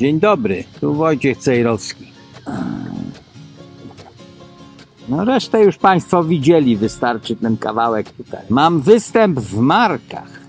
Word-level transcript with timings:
Dzień 0.00 0.20
dobry, 0.20 0.64
tu 0.80 0.94
Wojciech 0.94 1.38
Cejrowski. 1.38 2.12
No 5.08 5.24
resztę 5.24 5.64
już 5.64 5.76
Państwo 5.76 6.24
widzieli, 6.24 6.76
wystarczy 6.76 7.36
ten 7.36 7.56
kawałek 7.56 8.10
tutaj. 8.10 8.40
Mam 8.48 8.80
występ 8.80 9.40
w 9.40 9.58
markach. 9.58 10.39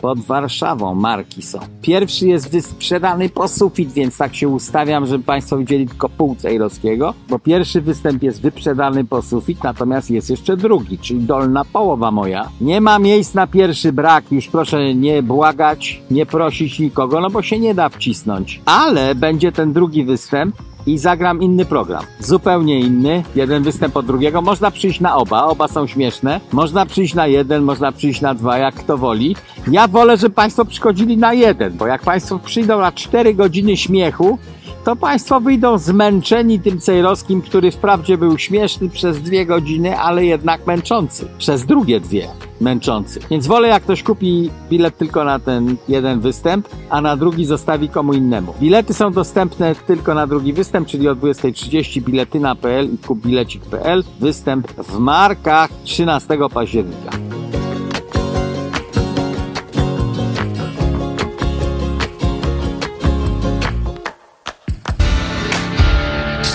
Pod 0.00 0.18
Warszawą 0.18 0.94
marki 0.94 1.42
są. 1.42 1.58
Pierwszy 1.82 2.26
jest 2.26 2.50
wysprzedany 2.50 3.28
po 3.28 3.48
sufit, 3.48 3.92
więc 3.92 4.16
tak 4.16 4.34
się 4.34 4.48
ustawiam, 4.48 5.06
żeby 5.06 5.24
Państwo 5.24 5.58
widzieli 5.58 5.88
tylko 5.88 6.08
pół 6.08 6.36
Cejrowskiego, 6.36 7.14
bo 7.28 7.38
pierwszy 7.38 7.80
występ 7.80 8.22
jest 8.22 8.42
wyprzedany 8.42 9.04
po 9.04 9.22
sufit, 9.22 9.64
natomiast 9.64 10.10
jest 10.10 10.30
jeszcze 10.30 10.56
drugi, 10.56 10.98
czyli 10.98 11.20
dolna 11.20 11.64
połowa 11.64 12.10
moja. 12.10 12.48
Nie 12.60 12.80
ma 12.80 12.98
miejsc 12.98 13.34
na 13.34 13.46
pierwszy 13.46 13.92
brak, 13.92 14.32
już 14.32 14.48
proszę 14.48 14.94
nie 14.94 15.22
błagać, 15.22 16.02
nie 16.10 16.26
prosić 16.26 16.78
nikogo, 16.78 17.20
no 17.20 17.30
bo 17.30 17.42
się 17.42 17.58
nie 17.58 17.74
da 17.74 17.88
wcisnąć. 17.88 18.60
Ale 18.64 19.14
będzie 19.14 19.52
ten 19.52 19.72
drugi 19.72 20.04
występ, 20.04 20.56
i 20.86 20.98
zagram 20.98 21.42
inny 21.42 21.64
program. 21.64 22.04
Zupełnie 22.20 22.80
inny. 22.80 23.22
Jeden 23.34 23.62
występ 23.62 23.96
od 23.96 24.06
drugiego. 24.06 24.42
Można 24.42 24.70
przyjść 24.70 25.00
na 25.00 25.16
oba. 25.16 25.44
Oba 25.44 25.68
są 25.68 25.86
śmieszne. 25.86 26.40
Można 26.52 26.86
przyjść 26.86 27.14
na 27.14 27.26
jeden, 27.26 27.62
można 27.62 27.92
przyjść 27.92 28.20
na 28.20 28.34
dwa, 28.34 28.58
jak 28.58 28.74
kto 28.74 28.98
woli. 28.98 29.36
Ja 29.70 29.88
wolę, 29.88 30.16
żeby 30.16 30.34
Państwo 30.34 30.64
przychodzili 30.64 31.16
na 31.16 31.32
jeden, 31.34 31.72
bo 31.76 31.86
jak 31.86 32.02
Państwo 32.02 32.38
przyjdą 32.38 32.80
na 32.80 32.92
cztery 32.92 33.34
godziny 33.34 33.76
śmiechu, 33.76 34.38
to 34.84 34.96
Państwo 34.96 35.40
wyjdą 35.40 35.78
zmęczeni 35.78 36.60
tym 36.60 36.80
Cejrowskim, 36.80 37.42
który 37.42 37.70
wprawdzie 37.70 38.18
był 38.18 38.38
śmieszny 38.38 38.88
przez 38.88 39.22
dwie 39.22 39.46
godziny, 39.46 39.98
ale 39.98 40.24
jednak 40.24 40.66
męczący. 40.66 41.28
Przez 41.38 41.66
drugie 41.66 42.00
dwie 42.00 42.28
męczący. 42.60 43.20
Więc 43.30 43.46
wolę, 43.46 43.68
jak 43.68 43.82
ktoś 43.82 44.02
kupi 44.02 44.50
bilet 44.70 44.98
tylko 44.98 45.24
na 45.24 45.38
ten 45.38 45.76
jeden 45.88 46.20
występ, 46.20 46.68
a 46.90 47.00
na 47.00 47.16
drugi 47.16 47.44
zostawi 47.44 47.88
komu 47.88 48.12
innemu. 48.12 48.54
Bilety 48.60 48.94
są 48.94 49.12
dostępne 49.12 49.74
tylko 49.74 50.14
na 50.14 50.26
drugi 50.26 50.52
występ, 50.52 50.88
czyli 50.88 51.08
o 51.08 51.16
20.30 51.16 52.02
biletyna.pl 52.02 52.94
i 52.94 52.98
kupbilecik.pl. 52.98 54.04
Występ 54.20 54.72
w 54.72 54.98
markach 54.98 55.70
13 55.84 56.38
października. 56.54 57.33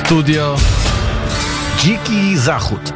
Studio 0.10 0.56
Dziki 1.78 2.38
Zachód. 2.38 2.94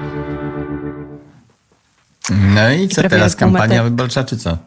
No 2.30 2.72
i 2.72 2.88
co 2.88 2.96
prawie 2.96 3.10
teraz? 3.10 3.36
Kampania 3.36 3.84
wyborcza 3.84 4.24
czy 4.24 4.38
co? 4.38 4.58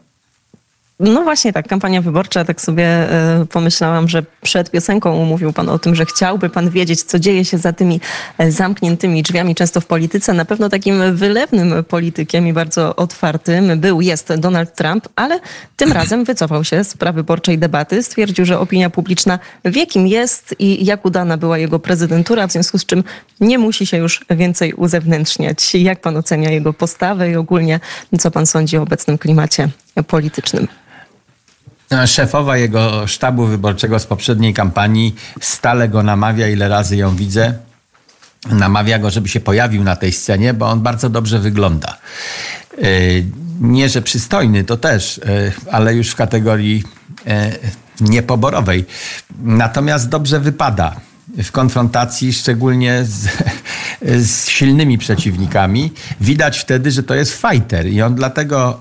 No 1.00 1.22
właśnie 1.22 1.52
tak, 1.52 1.69
kampania 1.69 2.02
wyborcza, 2.02 2.44
tak 2.44 2.61
sobie 2.61 2.84
e, 2.84 3.47
pomyślałam, 3.50 4.08
że 4.08 4.22
przed 4.42 4.70
piosenką 4.70 5.25
mówił 5.25 5.52
pan 5.52 5.69
o 5.69 5.78
tym, 5.78 5.94
że 5.94 6.05
chciałby 6.05 6.50
pan 6.50 6.70
wiedzieć, 6.70 7.02
co 7.02 7.19
dzieje 7.19 7.44
się 7.44 7.58
za 7.58 7.72
tymi 7.72 8.00
e, 8.39 8.52
zamkniętymi 8.52 9.22
drzwiami, 9.22 9.55
często 9.55 9.80
w 9.80 9.86
polityce. 9.86 10.33
Na 10.33 10.44
pewno 10.44 10.69
takim 10.69 11.17
wylewnym 11.17 11.84
politykiem 11.84 12.47
i 12.47 12.52
bardzo 12.52 12.97
otwartym 12.97 13.80
był, 13.80 14.00
jest 14.00 14.34
Donald 14.34 14.74
Trump, 14.74 15.08
ale 15.17 15.41
tym 15.77 15.92
razem 16.02 16.24
wycofał 16.24 16.64
się 16.64 16.84
z 16.84 16.97
prawyborczej 16.97 17.58
debaty. 17.58 18.02
Stwierdził, 18.02 18.44
że 18.44 18.58
opinia 18.58 18.91
publiczna 18.91 19.39
wie 19.64 19.86
kim 19.86 20.06
jest 20.06 20.55
i 20.58 20.84
jak 20.84 21.05
udana 21.05 21.36
była 21.36 21.58
jego 21.58 21.78
prezydentura, 21.78 22.47
w 22.47 22.52
związku 22.52 22.78
z 22.78 22.86
czym 22.86 23.05
nie 23.41 23.58
musi 23.58 23.86
się 23.86 23.97
już 23.97 24.24
więcej 24.30 24.72
uzewnętrzniać. 24.72 25.74
Jak 25.74 26.00
pan 26.00 26.17
ocenia 26.17 26.50
jego 26.50 26.72
postawę 26.72 27.30
i 27.30 27.36
ogólnie 27.36 27.80
co 28.19 28.30
pan 28.30 28.47
sądzi 28.47 28.78
o 28.78 28.83
obecnym 28.83 29.19
klimacie 29.19 29.69
politycznym? 30.06 30.69
No, 31.91 32.06
Szefowa 32.06 32.56
jego 32.56 33.06
sztabu 33.06 33.47
wyborczego 33.47 33.98
z 33.98 34.06
poprzedniej 34.06 34.55
kampanii 34.55 35.15
stale 35.41 35.89
go 35.89 36.03
namawia, 36.03 36.48
ile 36.48 36.69
razy 36.69 36.97
ją 36.97 37.17
widzę. 37.17 37.55
Namawia 38.51 38.98
go, 38.98 39.11
żeby 39.11 39.29
się 39.29 39.41
pojawił 39.41 39.84
na 39.84 39.97
tej 39.97 40.12
scenie, 40.12 40.55
bo 40.55 40.69
on 40.69 40.81
bardzo 40.81 41.11
dobrze 41.11 41.39
wygląda. 41.39 41.98
Yy, 42.79 43.25
Nie, 43.61 43.89
że 43.89 44.02
przystojny, 44.02 44.64
to 44.64 44.77
też, 44.77 45.20
yy, 45.25 45.52
ale 45.73 45.95
już 45.95 46.11
w 46.11 46.14
kategorii 46.14 46.83
niepoborowej. 48.01 48.85
Natomiast 49.42 50.08
dobrze 50.08 50.41
wypada 50.41 50.96
w 51.42 51.52
konfrontacji, 51.52 52.33
szczególnie 52.33 53.05
z, 53.05 53.29
z 54.02 54.48
silnymi 54.48 54.98
przeciwnikami. 54.98 55.92
Widać 56.20 56.58
wtedy, 56.58 56.90
że 56.90 57.02
to 57.02 57.14
jest 57.14 57.33
fighter 57.42 57.86
i 57.86 58.02
on 58.02 58.14
dlatego 58.14 58.79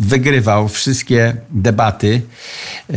wygrywał 0.00 0.68
wszystkie 0.68 1.34
debaty 1.50 2.22
e, 2.92 2.94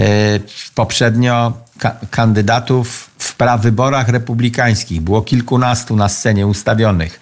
poprzednio 0.76 1.54
ka- 1.78 1.96
kandydatów 2.12 3.09
w 3.18 3.36
prawyborach 3.36 4.09
republikańskich. 4.09 5.02
Było 5.02 5.22
kilkunastu 5.22 5.96
na 5.96 6.09
scenie 6.09 6.48
ustawionych 6.48 7.20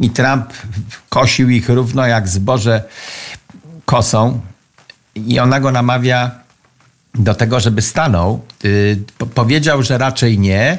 i 0.00 0.10
Trump 0.10 0.52
kosił 1.08 1.50
ich 1.50 1.68
równo 1.68 2.06
jak 2.06 2.28
zboże 2.28 2.82
kosą 3.84 4.40
i 5.14 5.38
ona 5.40 5.60
go 5.60 5.70
namawia 5.72 6.30
do 7.14 7.34
tego, 7.34 7.60
żeby 7.60 7.82
stanął. 7.82 8.44
Y, 8.64 8.98
po- 9.18 9.26
Powiedział, 9.26 9.82
że 9.82 9.98
raczej 9.98 10.38
nie, 10.38 10.78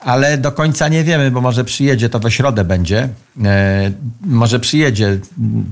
ale 0.00 0.38
do 0.38 0.52
końca 0.52 0.88
nie 0.88 1.04
wiemy, 1.04 1.30
bo 1.30 1.40
może 1.40 1.64
przyjedzie, 1.64 2.08
to 2.08 2.18
we 2.18 2.30
środę 2.30 2.64
będzie. 2.64 3.08
E, 3.44 3.90
Może 4.20 4.60
przyjedzie 4.60 5.18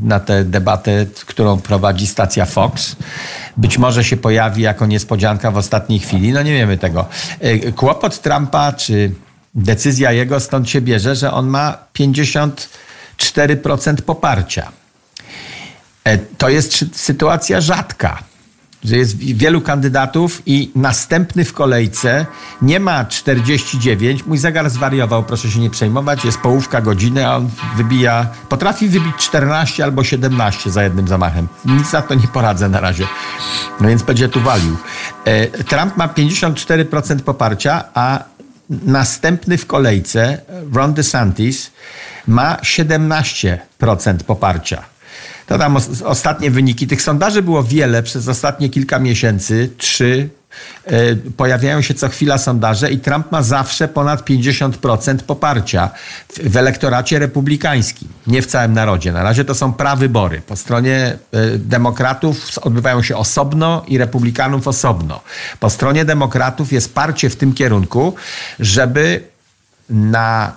na 0.03 0.21
tę 0.21 0.45
debatę, 0.45 1.07
którą 1.27 1.61
prowadzi 1.61 2.07
stacja 2.07 2.45
Fox. 2.47 2.97
Być 3.57 3.79
może 3.79 4.05
się 4.05 4.17
pojawi 4.17 4.63
jako 4.63 4.87
niespodzianka 4.87 5.51
w 5.51 5.57
ostatniej 5.57 5.99
chwili. 6.01 6.33
No 6.33 6.43
nie 6.43 6.53
wiemy 6.53 6.79
tego. 6.79 7.07
E, 7.41 7.73
Kłopot 7.73 8.23
Trumpa, 8.23 8.73
czy 8.73 9.13
decyzja 9.55 10.13
jego 10.13 10.41
stąd 10.41 10.71
się 10.71 10.81
bierze, 10.81 11.17
że 11.17 11.33
on 11.33 11.47
ma 11.47 11.79
54% 11.99 14.03
poparcia. 14.07 14.73
E, 16.05 16.19
To 16.19 16.49
jest 16.49 16.73
sy- 16.73 16.89
sytuacja 16.95 17.61
rzadka, 17.61 18.19
że 18.85 18.97
jest 18.97 19.17
wi- 19.17 19.35
wielu 19.35 19.61
kandydatów 19.61 20.43
i 20.47 20.71
następny 20.75 21.45
w 21.45 21.53
kolejce 21.53 22.27
nie 22.63 22.81
ma 22.81 23.05
49. 23.05 24.27
Mój 24.27 24.39
zegar 24.39 24.71
zwariował, 24.71 25.25
proszę 25.25 25.51
się 25.51 25.61
nie 25.61 25.71
przejmować, 25.71 26.25
jest 26.25 26.39
połówka 26.39 26.81
godziny, 26.81 27.27
a 27.29 27.37
on 27.37 27.51
wybija, 27.77 28.27
potrafi 28.49 28.89
wybić 28.89 29.17
14 29.17 29.85
albo 29.85 30.05
17 30.05 30.71
za 30.71 30.83
jednym 30.83 31.09
zamachem. 31.09 31.49
Nic 31.65 31.93
na 31.93 32.03
to 32.03 32.15
nie 32.15 32.29
poradzę 32.29 32.69
na 32.69 32.81
razie. 32.81 33.07
No 33.81 33.89
więc 33.89 34.03
będzie 34.03 34.29
tu 34.29 34.41
walił. 34.41 34.77
E, 35.25 35.47
Trump 35.47 35.97
ma 35.97 36.09
54% 36.09 37.21
poparcia, 37.21 37.85
a 37.95 38.25
następny 38.71 39.59
w 39.59 39.67
kolejce, 39.67 40.41
Ron 40.75 40.95
DeSantis, 40.95 41.71
ma 42.27 42.57
17% 42.63 43.59
poparcia. 44.27 44.83
To 45.49 45.59
tam 45.59 45.77
os- 45.77 46.03
ostatnie 46.03 46.51
wyniki. 46.51 46.87
Tych 46.87 47.03
sondaży 47.03 47.43
było 47.43 47.63
wiele 47.63 48.03
przez 48.03 48.29
ostatnie 48.29 48.69
kilka 48.69 48.99
miesięcy. 48.99 49.71
Trzy. 49.79 50.29
E, 50.87 51.17
Pojawiają 51.37 51.83
się 51.83 51.95
co 51.95 52.09
chwila 52.09 52.39
sondaże 52.39 52.91
i 52.91 52.99
Trump 52.99 53.33
ma 53.33 53.43
zawsze 53.43 53.89
ponad 53.89 54.25
50% 54.25 55.17
poparcia 55.23 55.91
w, 56.29 56.51
w 56.51 56.57
elektoracie 56.57 57.19
republikańskim, 57.19 58.09
nie 58.27 58.43
w 58.43 58.47
całym 58.47 58.73
narodzie. 58.73 59.13
Na 59.13 59.23
razie 59.23 59.45
to 59.45 59.55
są 59.55 59.73
prawybory. 59.73 60.41
Po 60.47 60.57
stronie 60.57 60.97
e, 61.33 61.59
demokratów 61.59 62.59
odbywają 62.63 63.03
się 63.03 63.17
osobno 63.17 63.85
i 63.89 63.99
republikanów 63.99 64.69
osobno. 64.69 65.21
Po 65.61 65.71
stronie 65.71 66.05
demokratów 66.05 66.73
jest 66.73 66.95
parcie 66.95 67.31
w 67.31 67.37
tym 67.37 67.53
kierunku, 67.55 68.15
żeby 68.61 69.23
na, 69.91 70.53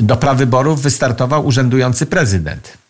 do 0.00 0.16
prawyborów 0.16 0.82
wystartował 0.82 1.46
urzędujący 1.46 2.06
prezydent. 2.06 2.81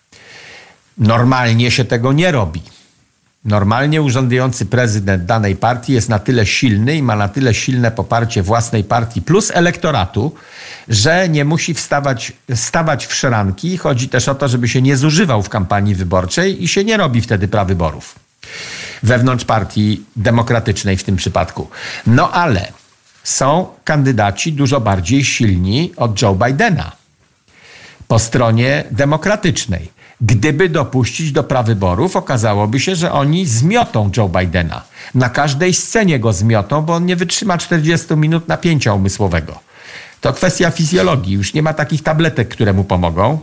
Normalnie 0.99 1.71
się 1.71 1.85
tego 1.85 2.13
nie 2.13 2.33
robi. 2.33 2.63
Normalnie 3.45 4.03
urzędujący 4.03 4.67
prezydent 4.67 5.25
danej 5.25 5.57
partii 5.57 5.93
jest 5.93 6.09
na 6.09 6.19
tyle 6.19 6.47
silny 6.47 6.97
i 6.97 7.03
ma 7.03 7.17
na 7.17 7.29
tyle 7.29 7.55
silne 7.55 7.91
poparcie 7.91 8.43
własnej 8.43 8.85
partii 8.85 9.23
plus 9.23 9.51
elektoratu, 9.51 10.35
że 10.89 11.29
nie 11.29 11.45
musi 11.45 11.75
wstawać, 11.75 12.33
stawać 12.55 13.07
w 13.07 13.15
szranki. 13.15 13.79
Chodzi 13.79 14.09
też 14.09 14.29
o 14.29 14.35
to, 14.35 14.49
żeby 14.49 14.69
się 14.69 14.83
nie 14.83 14.97
zużywał 14.97 15.43
w 15.43 15.49
kampanii 15.49 15.95
wyborczej 15.95 16.65
i 16.65 16.69
się 16.69 16.85
nie 16.85 16.97
robi 16.97 17.21
wtedy 17.21 17.49
prawyborów 17.49 18.15
wewnątrz 19.03 19.45
partii 19.45 20.05
demokratycznej 20.17 20.97
w 20.97 21.05
tym 21.05 21.17
przypadku. 21.17 21.71
No 22.07 22.33
ale 22.33 22.73
są 23.25 23.67
kandydaci 23.85 24.53
dużo 24.53 24.81
bardziej 24.81 25.25
silni 25.25 25.93
od 25.97 26.23
Joe 26.23 26.35
Bidena 26.35 26.93
po 28.09 28.19
stronie 28.19 28.85
demokratycznej. 28.91 30.02
Gdyby 30.23 30.69
dopuścić 30.69 31.33
do 31.33 31.45
prawyborów, 31.45 32.17
okazałoby 32.17 32.81
się, 32.81 32.97
że 32.97 33.13
oni 33.13 33.47
zmiotą 33.47 34.11
Joe 34.17 34.29
Bidena. 34.29 34.83
Na 35.15 35.29
każdej 35.29 35.75
scenie 35.75 36.21
go 36.21 36.33
zmiotą, 36.33 36.83
bo 36.83 36.95
on 36.95 37.07
nie 37.07 37.17
wytrzyma 37.17 37.59
40 37.59 38.17
minut 38.17 38.49
napięcia 38.49 38.95
umysłowego. 38.95 39.59
To 40.21 40.33
kwestia 40.33 40.71
fizjologii. 40.71 41.35
Już 41.35 41.55
nie 41.55 41.63
ma 41.63 41.75
takich 41.75 42.03
tabletek, 42.03 42.49
które 42.49 42.73
mu 42.73 42.85
pomogą. 42.85 43.39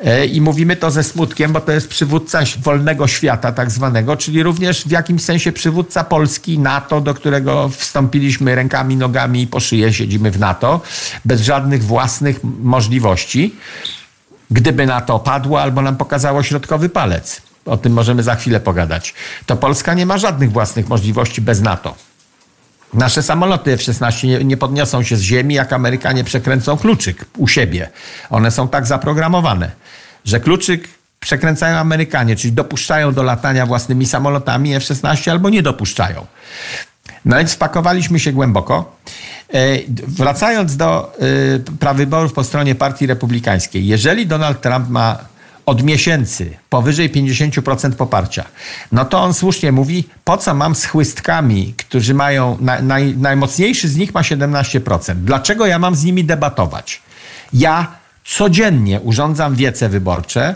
E, 0.00 0.26
I 0.26 0.40
mówimy 0.40 0.76
to 0.76 0.90
ze 0.90 1.04
smutkiem, 1.04 1.52
bo 1.52 1.60
to 1.60 1.72
jest 1.72 1.88
przywódca 1.88 2.40
wolnego 2.62 3.06
świata, 3.06 3.52
tak 3.52 3.70
zwanego, 3.70 4.16
czyli 4.16 4.42
również 4.42 4.84
w 4.84 4.90
jakimś 4.90 5.22
sensie 5.22 5.52
przywódca 5.52 6.04
Polski, 6.04 6.58
NATO, 6.58 7.00
do 7.00 7.14
którego 7.14 7.68
wstąpiliśmy 7.68 8.54
rękami, 8.54 8.96
nogami 8.96 9.42
i 9.42 9.46
po 9.46 9.60
szyję, 9.60 9.92
siedzimy 9.92 10.30
w 10.30 10.38
NATO, 10.38 10.80
bez 11.24 11.40
żadnych 11.40 11.84
własnych 11.84 12.40
możliwości. 12.44 13.54
Gdyby 14.50 14.86
NATO 14.86 15.18
padło 15.18 15.62
albo 15.62 15.82
nam 15.82 15.96
pokazało 15.96 16.42
środkowy 16.42 16.88
palec, 16.88 17.42
o 17.64 17.76
tym 17.76 17.92
możemy 17.92 18.22
za 18.22 18.34
chwilę 18.34 18.60
pogadać, 18.60 19.14
to 19.46 19.56
Polska 19.56 19.94
nie 19.94 20.06
ma 20.06 20.18
żadnych 20.18 20.52
własnych 20.52 20.88
możliwości 20.88 21.40
bez 21.40 21.60
NATO. 21.60 21.94
Nasze 22.94 23.22
samoloty 23.22 23.72
F-16 23.72 24.26
nie, 24.26 24.44
nie, 24.44 24.56
podniosą 24.56 25.02
się 25.02 25.16
z 25.16 25.20
ziemi, 25.20 25.54
jak 25.54 25.72
Amerykanie 25.72 26.24
przekręcą 26.24 26.76
kluczyk 26.76 27.24
u 27.36 27.48
siebie. 27.48 27.90
One 28.30 28.50
są 28.50 28.68
tak 28.68 28.86
zaprogramowane, 28.86 29.70
że 30.24 30.40
kluczyk 30.40 30.88
przekręcają 31.20 31.76
Amerykanie, 31.76 32.36
czyli 32.36 32.52
dopuszczają 32.52 33.14
do 33.14 33.22
latania 33.22 33.66
własnymi 33.66 34.06
samolotami 34.06 34.74
F-16 34.74 35.30
albo 35.30 35.50
nie 35.50 35.62
dopuszczają. 35.62 36.26
No 37.24 37.36
więc 37.36 37.52
wpakowaliśmy 37.52 38.20
się 38.20 38.32
głęboko. 38.32 38.96
E, 39.54 39.78
wracając 40.08 40.76
do 40.76 41.12
e, 41.18 41.76
prawyborów 41.78 42.32
po 42.32 42.44
stronie 42.44 42.74
Partii 42.74 43.06
Republikańskiej, 43.06 43.86
jeżeli 43.86 44.26
Donald 44.26 44.60
Trump 44.60 44.88
ma 44.88 45.18
od 45.66 45.82
miesięcy 45.82 46.56
powyżej 46.70 47.10
50% 47.10 47.92
poparcia, 47.92 48.44
no 48.92 49.04
to 49.04 49.22
on 49.22 49.34
słusznie 49.34 49.72
mówi, 49.72 50.04
po 50.24 50.36
co 50.36 50.54
mam 50.54 50.74
z 50.74 50.84
chłystkami, 50.84 51.74
którzy 51.76 52.14
mają, 52.14 52.58
na, 52.60 52.82
naj, 52.82 53.16
najmocniejszy 53.16 53.88
z 53.88 53.96
nich 53.96 54.14
ma 54.14 54.20
17%. 54.20 55.14
Dlaczego 55.14 55.66
ja 55.66 55.78
mam 55.78 55.94
z 55.94 56.04
nimi 56.04 56.24
debatować? 56.24 57.02
Ja 57.52 57.86
codziennie 58.24 59.00
urządzam 59.00 59.54
wiece 59.54 59.88
wyborcze, 59.88 60.54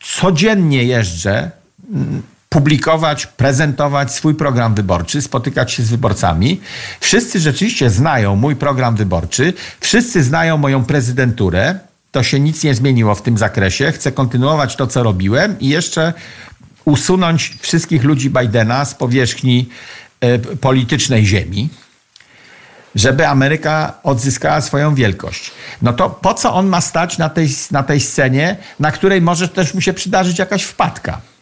codziennie 0.00 0.84
jeżdżę 0.84 1.50
mm, 1.92 2.22
publikować, 2.54 3.26
prezentować 3.26 4.14
swój 4.14 4.34
program 4.34 4.74
wyborczy, 4.74 5.22
spotykać 5.22 5.72
się 5.72 5.82
z 5.82 5.90
wyborcami. 5.90 6.60
Wszyscy 7.00 7.40
rzeczywiście 7.40 7.90
znają 7.90 8.36
mój 8.36 8.56
program 8.56 8.96
wyborczy, 8.96 9.52
wszyscy 9.80 10.22
znają 10.22 10.56
moją 10.56 10.84
prezydenturę, 10.84 11.78
to 12.12 12.22
się 12.22 12.40
nic 12.40 12.64
nie 12.64 12.74
zmieniło 12.74 13.14
w 13.14 13.22
tym 13.22 13.38
zakresie. 13.38 13.92
Chcę 13.92 14.12
kontynuować 14.12 14.76
to, 14.76 14.86
co 14.86 15.02
robiłem 15.02 15.60
i 15.60 15.68
jeszcze 15.68 16.12
usunąć 16.84 17.56
wszystkich 17.60 18.04
ludzi 18.04 18.30
Bidena 18.30 18.84
z 18.84 18.94
powierzchni 18.94 19.68
e, 20.20 20.38
politycznej 20.38 21.26
ziemi, 21.26 21.68
żeby 22.94 23.28
Ameryka 23.28 23.92
odzyskała 24.02 24.60
swoją 24.60 24.94
wielkość. 24.94 25.50
No 25.82 25.92
to 25.92 26.10
po 26.10 26.34
co 26.34 26.54
on 26.54 26.66
ma 26.66 26.80
stać 26.80 27.18
na 27.18 27.28
tej, 27.28 27.48
na 27.70 27.82
tej 27.82 28.00
scenie, 28.00 28.56
na 28.80 28.92
której 28.92 29.20
może 29.20 29.48
też 29.48 29.74
mu 29.74 29.80
się 29.80 29.92
przydarzyć 29.92 30.38
jakaś 30.38 30.62
wpadka? 30.62 31.33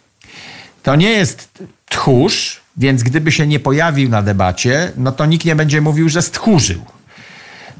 To 0.82 0.96
nie 0.96 1.10
jest 1.10 1.48
tchórz, 1.88 2.60
więc 2.76 3.02
gdyby 3.02 3.32
się 3.32 3.46
nie 3.46 3.60
pojawił 3.60 4.08
na 4.08 4.22
debacie, 4.22 4.92
no 4.96 5.12
to 5.12 5.26
nikt 5.26 5.44
nie 5.44 5.56
będzie 5.56 5.80
mówił, 5.80 6.08
że 6.08 6.22
stchórzył 6.22 6.82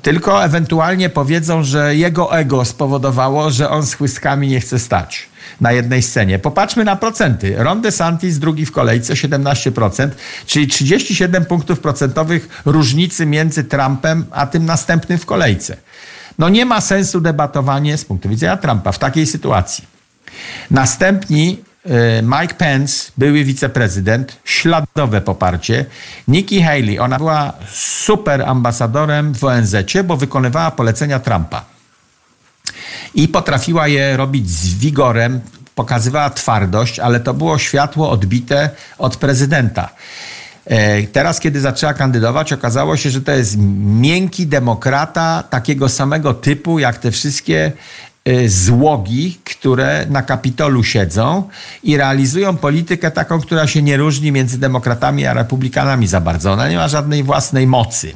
tylko 0.03 0.45
ewentualnie 0.45 1.09
powiedzą, 1.09 1.63
że 1.63 1.97
jego 1.97 2.37
ego 2.39 2.65
spowodowało, 2.65 3.51
że 3.51 3.71
on 3.71 3.87
z 3.87 3.95
chłystkami 3.95 4.49
nie 4.49 4.61
chce 4.61 4.79
stać 4.79 5.27
na 5.61 5.73
jednej 5.73 6.03
scenie. 6.03 6.39
Popatrzmy 6.39 6.85
na 6.85 6.97
procenty. 6.97 7.55
Ron 7.59 7.81
DeSantis 7.81 8.39
drugi 8.39 8.67
w 8.67 8.73
kolejce 8.73 9.15
17%, 9.15 10.09
czyli 10.47 10.67
37 10.67 11.45
punktów 11.45 11.81
procentowych 11.81 12.63
różnicy 12.65 13.27
między 13.27 13.65
Trumpem 13.65 14.25
a 14.31 14.47
tym 14.47 14.67
następnym 14.67 15.19
w 15.19 15.27
kolejce. 15.27 15.77
No 16.39 16.49
nie 16.49 16.67
ma 16.67 16.81
sensu 16.81 17.21
debatowanie 17.21 17.97
z 17.97 18.05
punktu 18.05 18.29
widzenia 18.29 18.57
Trumpa 18.57 18.93
w 18.93 18.99
takiej 18.99 19.27
sytuacji. 19.27 19.85
Następni 20.71 21.59
Mike 22.23 22.55
Pence, 22.55 23.13
były 23.19 23.45
wiceprezydent, 23.45 24.37
śladowe 24.45 25.21
poparcie. 25.21 25.85
Nikki 26.29 26.63
Haley, 26.63 26.99
ona 26.99 27.19
była 27.19 27.53
super 27.73 28.43
ambasadorem 28.43 29.35
w 29.35 29.45
ONZ, 29.45 29.77
bo 30.05 30.17
wykonywała 30.17 30.71
polecenia 30.71 31.19
Trumpa. 31.19 31.65
I 33.15 33.29
potrafiła 33.29 33.89
je 33.89 34.17
robić 34.17 34.51
z 34.51 34.75
wigorem, 34.75 35.41
pokazywała 35.75 36.31
twardość, 36.31 36.99
ale 36.99 37.21
to 37.21 37.35
było 37.35 37.59
światło 37.59 38.11
odbite 38.11 38.71
od 38.99 39.17
prezydenta. 39.17 39.89
E, 40.67 41.03
teraz, 41.03 41.41
kiedy 41.41 41.61
zaczęła 41.61 41.95
kandydować, 41.95 42.53
okazało 42.53 42.97
się, 42.97 43.11
że 43.11 43.21
to 43.21 43.33
jest 43.33 43.57
miękki 43.85 44.47
demokrata 44.47 45.45
takiego 45.51 45.89
samego 45.89 46.35
typu, 46.35 46.79
jak 46.79 46.99
te 46.99 47.11
wszystkie 47.11 47.73
złogi, 48.47 49.39
które 49.45 50.07
na 50.11 50.23
Kapitolu 50.23 50.85
siedzą 50.85 51.49
i 51.83 51.97
realizują 51.97 52.57
politykę 52.57 53.11
taką, 53.11 53.41
która 53.41 53.67
się 53.67 53.83
nie 53.83 53.97
różni 53.97 54.33
między 54.33 54.59
demokratami 54.59 55.27
a 55.27 55.35
republikanami 55.35 56.07
za 56.07 56.21
bardzo. 56.21 56.53
Ona 56.53 56.69
nie 56.69 56.77
ma 56.77 56.89
żadnej 56.89 57.23
własnej 57.23 57.67
mocy. 57.67 58.13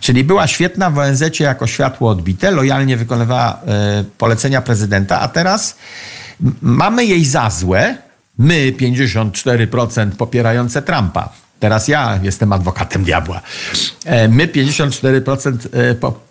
Czyli 0.00 0.24
była 0.24 0.46
świetna 0.46 0.90
w 0.90 0.98
ONZ 0.98 1.40
jako 1.40 1.66
światło 1.66 2.10
odbite, 2.10 2.50
lojalnie 2.50 2.96
wykonywała 2.96 3.60
y, 4.00 4.04
polecenia 4.04 4.62
prezydenta, 4.62 5.20
a 5.20 5.28
teraz 5.28 5.76
mamy 6.62 7.04
jej 7.04 7.24
za 7.24 7.50
złe, 7.50 7.96
my 8.38 8.72
54% 8.72 10.10
popierające 10.10 10.82
Trumpa 10.82 11.32
Teraz 11.60 11.88
ja 11.88 12.18
jestem 12.22 12.52
adwokatem 12.52 13.04
diabła. 13.04 13.40
E, 14.04 14.28
my, 14.28 14.46
54% 14.46 15.56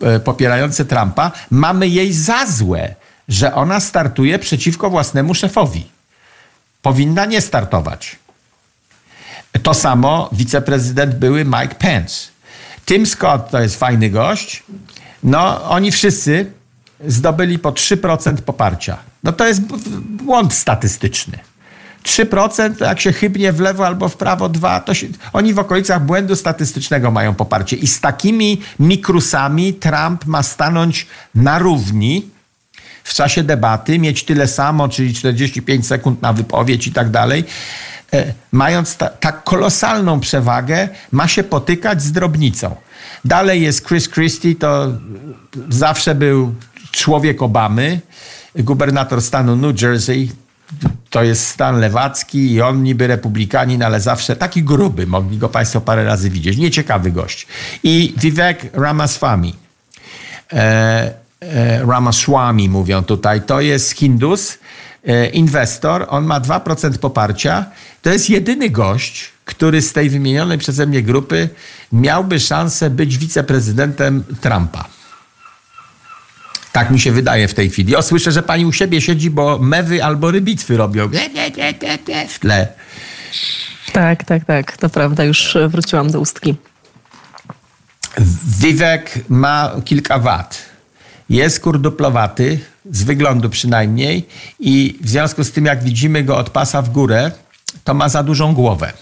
e, 0.02 0.14
e, 0.14 0.20
popierający 0.20 0.84
Trumpa, 0.84 1.32
mamy 1.50 1.88
jej 1.88 2.12
za 2.12 2.46
złe, 2.46 2.94
że 3.28 3.54
ona 3.54 3.80
startuje 3.80 4.38
przeciwko 4.38 4.90
własnemu 4.90 5.34
szefowi. 5.34 5.86
Powinna 6.82 7.24
nie 7.24 7.40
startować. 7.40 8.16
To 9.62 9.74
samo 9.74 10.30
wiceprezydent 10.32 11.14
były 11.14 11.44
Mike 11.44 11.74
Pence. 11.78 12.28
Tim 12.86 13.06
Scott 13.06 13.50
to 13.50 13.60
jest 13.60 13.78
fajny 13.78 14.10
gość. 14.10 14.62
No, 15.22 15.70
oni 15.70 15.92
wszyscy 15.92 16.52
zdobyli 17.06 17.58
po 17.58 17.72
3% 17.72 18.36
poparcia. 18.36 18.98
No 19.22 19.32
to 19.32 19.46
jest 19.46 19.60
błąd 20.00 20.54
statystyczny. 20.54 21.38
3%, 22.04 22.80
jak 22.80 23.00
się 23.00 23.12
chybnie 23.12 23.52
w 23.52 23.60
lewo 23.60 23.86
albo 23.86 24.08
w 24.08 24.16
prawo 24.16 24.48
2, 24.48 24.80
to 24.80 24.94
się, 24.94 25.06
oni 25.32 25.54
w 25.54 25.58
okolicach 25.58 26.04
błędu 26.04 26.36
statystycznego 26.36 27.10
mają 27.10 27.34
poparcie. 27.34 27.76
I 27.76 27.86
z 27.86 28.00
takimi 28.00 28.60
mikrusami 28.78 29.74
Trump 29.74 30.26
ma 30.26 30.42
stanąć 30.42 31.06
na 31.34 31.58
równi 31.58 32.30
w 33.04 33.14
czasie 33.14 33.42
debaty, 33.42 33.98
mieć 33.98 34.24
tyle 34.24 34.46
samo, 34.46 34.88
czyli 34.88 35.14
45 35.14 35.86
sekund 35.86 36.22
na 36.22 36.32
wypowiedź 36.32 36.86
i 36.86 36.92
tak 36.92 37.10
dalej. 37.10 37.44
E, 38.12 38.34
mając 38.52 38.96
ta, 38.96 39.08
tak 39.08 39.44
kolosalną 39.44 40.20
przewagę, 40.20 40.88
ma 41.12 41.28
się 41.28 41.44
potykać 41.44 42.02
z 42.02 42.12
drobnicą. 42.12 42.76
Dalej 43.24 43.62
jest 43.62 43.86
Chris 43.88 44.08
Christie, 44.08 44.54
to 44.54 44.92
zawsze 45.68 46.14
był 46.14 46.54
człowiek 46.90 47.42
Obamy, 47.42 48.00
gubernator 48.54 49.22
stanu 49.22 49.56
New 49.56 49.82
Jersey, 49.82 50.30
to 51.10 51.22
jest 51.22 51.46
stan 51.46 51.80
lewacki 51.80 52.52
i 52.52 52.62
on 52.62 52.82
niby 52.82 53.06
republikanin, 53.06 53.82
ale 53.82 54.00
zawsze 54.00 54.36
taki 54.36 54.62
gruby. 54.62 55.06
Mogli 55.06 55.38
go 55.38 55.48
Państwo 55.48 55.80
parę 55.80 56.04
razy 56.04 56.30
widzieć. 56.30 56.58
Nieciekawy 56.58 57.10
gość. 57.10 57.46
I 57.82 58.14
Vivek 58.16 58.66
Ramaswamy. 58.72 59.52
E, 60.52 61.14
e, 61.40 61.86
Ramaswamy 61.86 62.68
mówią 62.68 63.02
tutaj. 63.04 63.42
To 63.42 63.60
jest 63.60 63.92
Hindus, 63.92 64.58
e, 65.06 65.26
inwestor. 65.26 66.06
On 66.08 66.24
ma 66.24 66.40
2% 66.40 66.98
poparcia. 66.98 67.64
To 68.02 68.10
jest 68.10 68.30
jedyny 68.30 68.70
gość, 68.70 69.32
który 69.44 69.82
z 69.82 69.92
tej 69.92 70.10
wymienionej 70.10 70.58
przeze 70.58 70.86
mnie 70.86 71.02
grupy 71.02 71.48
miałby 71.92 72.40
szansę 72.40 72.90
być 72.90 73.18
wiceprezydentem 73.18 74.24
Trumpa. 74.40 74.97
Tak 76.78 76.90
mi 76.90 77.00
się 77.00 77.12
wydaje 77.12 77.48
w 77.48 77.54
tej 77.54 77.70
chwili. 77.70 77.96
O, 77.96 78.02
słyszę, 78.02 78.32
że 78.32 78.42
pani 78.42 78.66
u 78.66 78.72
siebie 78.72 79.00
siedzi, 79.00 79.30
bo 79.30 79.58
mewy 79.58 80.04
albo 80.04 80.30
rybitwy 80.30 80.76
robią 80.76 81.08
w 82.28 82.38
tle. 82.38 82.68
Tak, 83.92 84.24
tak, 84.24 84.44
tak. 84.44 84.76
To 84.76 84.88
prawda, 84.88 85.24
już 85.24 85.58
wróciłam 85.68 86.10
do 86.10 86.20
ustki. 86.20 86.54
Wiwek 88.60 89.18
ma 89.28 89.72
kilka 89.84 90.18
wad. 90.18 90.62
Jest 91.30 91.60
kurduplowaty, 91.60 92.58
z 92.90 93.02
wyglądu 93.02 93.50
przynajmniej, 93.50 94.28
i 94.60 94.98
w 95.00 95.08
związku 95.08 95.44
z 95.44 95.52
tym, 95.52 95.64
jak 95.64 95.82
widzimy 95.84 96.24
go 96.24 96.36
od 96.36 96.50
pasa 96.50 96.82
w 96.82 96.90
górę, 96.90 97.30
to 97.84 97.94
ma 97.94 98.08
za 98.08 98.22
dużą 98.22 98.54
głowę. 98.54 98.92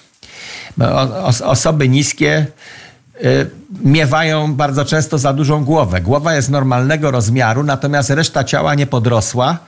Osoby 1.45 1.89
niskie 1.89 2.47
miewają 3.85 4.55
bardzo 4.55 4.85
często 4.85 5.19
za 5.19 5.33
dużą 5.33 5.65
głowę. 5.65 6.01
Głowa 6.01 6.35
jest 6.35 6.51
normalnego 6.51 7.11
rozmiaru, 7.11 7.63
natomiast 7.63 8.11
reszta 8.11 8.45
ciała 8.45 8.75
nie 8.75 8.87
podrosła. 8.87 9.59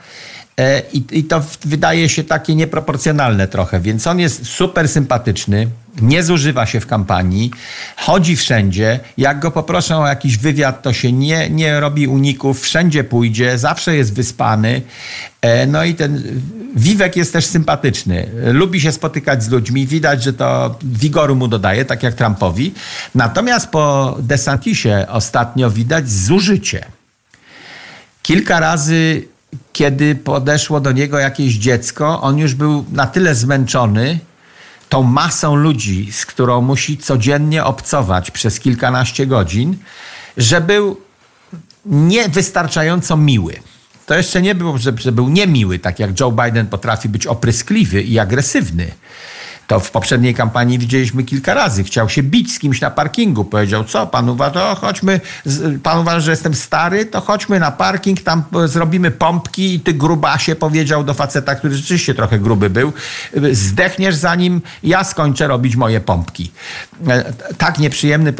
E, 0.59 0.81
I, 0.93 1.03
I 1.11 1.23
to 1.23 1.41
wydaje 1.65 2.09
się 2.09 2.23
takie 2.23 2.55
nieproporcjonalne 2.55 3.47
trochę, 3.47 3.79
więc 3.79 4.07
on 4.07 4.19
jest 4.19 4.45
super 4.45 4.89
sympatyczny, 4.89 5.67
nie 6.01 6.23
zużywa 6.23 6.65
się 6.65 6.79
w 6.79 6.87
kampanii, 6.87 7.51
chodzi 7.97 8.35
wszędzie. 8.35 8.99
Jak 9.17 9.39
go 9.39 9.51
poproszą 9.51 10.03
o 10.03 10.07
jakiś 10.07 10.37
wywiad, 10.37 10.81
to 10.81 10.93
się 10.93 11.11
nie, 11.11 11.49
nie 11.49 11.79
robi 11.79 12.07
uników, 12.07 12.61
wszędzie 12.61 13.03
pójdzie, 13.03 13.57
zawsze 13.57 13.95
jest 13.95 14.13
wyspany. 14.13 14.81
E, 15.41 15.67
no 15.67 15.83
i 15.83 15.95
ten 15.95 16.23
Wiwek 16.75 17.15
jest 17.15 17.33
też 17.33 17.45
sympatyczny. 17.45 18.29
Lubi 18.53 18.81
się 18.81 18.91
spotykać 18.91 19.43
z 19.43 19.49
ludźmi, 19.49 19.87
widać, 19.87 20.23
że 20.23 20.33
to 20.33 20.75
wigoru 20.83 21.35
mu 21.35 21.47
dodaje, 21.47 21.85
tak 21.85 22.03
jak 22.03 22.13
Trumpowi. 22.13 22.73
Natomiast 23.15 23.67
po 23.67 24.17
DeSantisie 24.19 25.05
ostatnio 25.09 25.71
widać 25.71 26.09
zużycie. 26.09 26.85
Kilka 28.21 28.59
razy 28.59 29.23
kiedy 29.73 30.15
podeszło 30.15 30.79
do 30.79 30.91
niego 30.91 31.19
jakieś 31.19 31.53
dziecko, 31.53 32.21
on 32.21 32.37
już 32.37 32.53
był 32.53 32.85
na 32.91 33.07
tyle 33.07 33.35
zmęczony 33.35 34.19
tą 34.89 35.03
masą 35.03 35.55
ludzi, 35.55 36.11
z 36.11 36.25
którą 36.25 36.61
musi 36.61 36.97
codziennie 36.97 37.63
obcować 37.63 38.31
przez 38.31 38.59
kilkanaście 38.59 39.27
godzin, 39.27 39.77
że 40.37 40.61
był 40.61 41.01
niewystarczająco 41.85 43.17
miły. 43.17 43.59
To 44.05 44.15
jeszcze 44.15 44.41
nie 44.41 44.55
było, 44.55 44.77
że, 44.77 44.93
że 44.97 45.11
był 45.11 45.29
niemiły, 45.29 45.79
tak 45.79 45.99
jak 45.99 46.19
Joe 46.19 46.31
Biden 46.31 46.67
potrafi 46.67 47.09
być 47.09 47.27
opryskliwy 47.27 48.03
i 48.03 48.19
agresywny. 48.19 48.91
To 49.69 49.79
w 49.79 49.91
poprzedniej 49.91 50.33
kampanii 50.33 50.79
widzieliśmy 50.79 51.23
kilka 51.23 51.53
razy. 51.53 51.83
Chciał 51.83 52.09
się 52.09 52.23
bić 52.23 52.53
z 52.53 52.59
kimś 52.59 52.81
na 52.81 52.91
parkingu. 52.91 53.45
Powiedział, 53.45 53.83
co 53.83 54.07
pan 54.07 54.29
uważa? 54.29 54.75
chodźmy, 54.75 55.21
pan 55.83 55.99
uważa, 55.99 56.19
że 56.19 56.31
jestem 56.31 56.55
stary? 56.55 57.05
To 57.05 57.21
chodźmy 57.21 57.59
na 57.59 57.71
parking, 57.71 58.21
tam 58.21 58.43
zrobimy 58.65 59.11
pompki 59.11 59.75
i 59.75 59.79
ty 59.79 59.93
grubasie 59.93 60.55
powiedział 60.55 61.03
do 61.03 61.13
faceta, 61.13 61.55
który 61.55 61.75
rzeczywiście 61.75 62.15
trochę 62.15 62.39
gruby 62.39 62.69
był, 62.69 62.93
zdechniesz 63.51 64.15
zanim 64.15 64.61
ja 64.83 65.03
skończę 65.03 65.47
robić 65.47 65.75
moje 65.75 65.99
pompki. 65.99 66.51
E, 67.07 67.33
tak 67.57 67.79
nieprzyjemny 67.79 68.33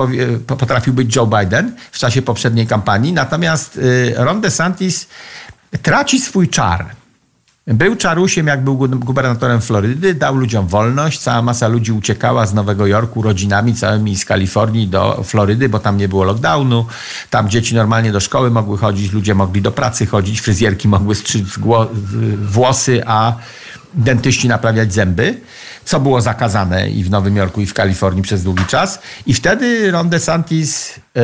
potrafił 0.48 0.94
być 0.94 1.16
Joe 1.16 1.28
Biden 1.28 1.76
w 1.92 2.00
czasie 2.00 2.22
poprzedniej 2.22 2.68
kampanii. 2.68 3.14
Natomiast 3.14 3.80
Ron 4.16 4.42
DeSantis 4.42 5.08
traci 5.82 6.20
swój 6.20 6.50
czar 6.50 6.99
był 7.70 7.96
czarusiem, 7.96 8.48
jak 8.48 8.64
był 8.64 8.78
gubernatorem 8.78 9.62
Florydy, 9.62 10.14
dał 10.14 10.36
ludziom 10.36 10.68
wolność. 10.68 11.20
Cała 11.20 11.42
masa 11.42 11.68
ludzi 11.68 11.92
uciekała 11.92 12.46
z 12.46 12.54
Nowego 12.54 12.88
Jorku 12.88 13.22
rodzinami 13.22 13.76
całymi 13.76 14.18
z 14.18 14.26
Kalifornii 14.26 14.88
do 14.88 15.24
Florydy, 15.24 15.70
bo 15.70 15.80
tam 15.80 15.98
nie 15.98 16.08
było 16.08 16.24
lockdownu. 16.24 16.86
Tam 17.30 17.50
dzieci 17.50 17.76
normalnie 17.76 18.12
do 18.12 18.20
szkoły 18.20 18.52
mogły 18.52 18.78
chodzić, 18.78 19.12
ludzie 19.12 19.36
mogli 19.36 19.62
do 19.62 19.72
pracy 19.72 20.06
chodzić, 20.06 20.42
fryzjerki 20.42 20.88
mogły 20.88 21.16
strzyc 21.16 21.46
włosy, 22.42 23.02
a 23.06 23.34
dentyści 23.94 24.48
naprawiać 24.48 24.94
zęby, 24.94 25.42
co 25.86 26.00
było 26.00 26.22
zakazane 26.22 26.90
i 26.90 27.04
w 27.04 27.10
Nowym 27.10 27.36
Jorku, 27.36 27.62
i 27.62 27.66
w 27.66 27.74
Kalifornii 27.74 28.24
przez 28.24 28.44
długi 28.44 28.66
czas. 28.66 29.00
I 29.26 29.34
wtedy 29.34 29.92
Ron 29.92 30.10
DeSantis 30.10 30.96
yy, 31.16 31.22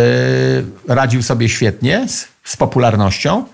radził 0.88 1.24
sobie 1.24 1.50
świetnie 1.50 2.08
z, 2.10 2.28
z 2.44 2.58
popularnością. 2.58 3.46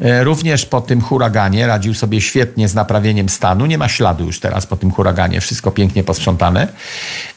E, 0.00 0.24
również 0.24 0.66
po 0.66 0.80
tym 0.80 1.00
huraganie 1.00 1.66
radził 1.66 1.94
sobie 1.94 2.20
świetnie 2.20 2.68
z 2.68 2.74
naprawieniem 2.74 3.28
stanu. 3.28 3.66
Nie 3.66 3.78
ma 3.78 3.88
śladu 3.88 4.24
już 4.24 4.40
teraz 4.40 4.66
po 4.66 4.76
tym 4.76 4.90
huraganie, 4.90 5.40
wszystko 5.40 5.70
pięknie 5.70 6.04
posprzątane. 6.04 6.68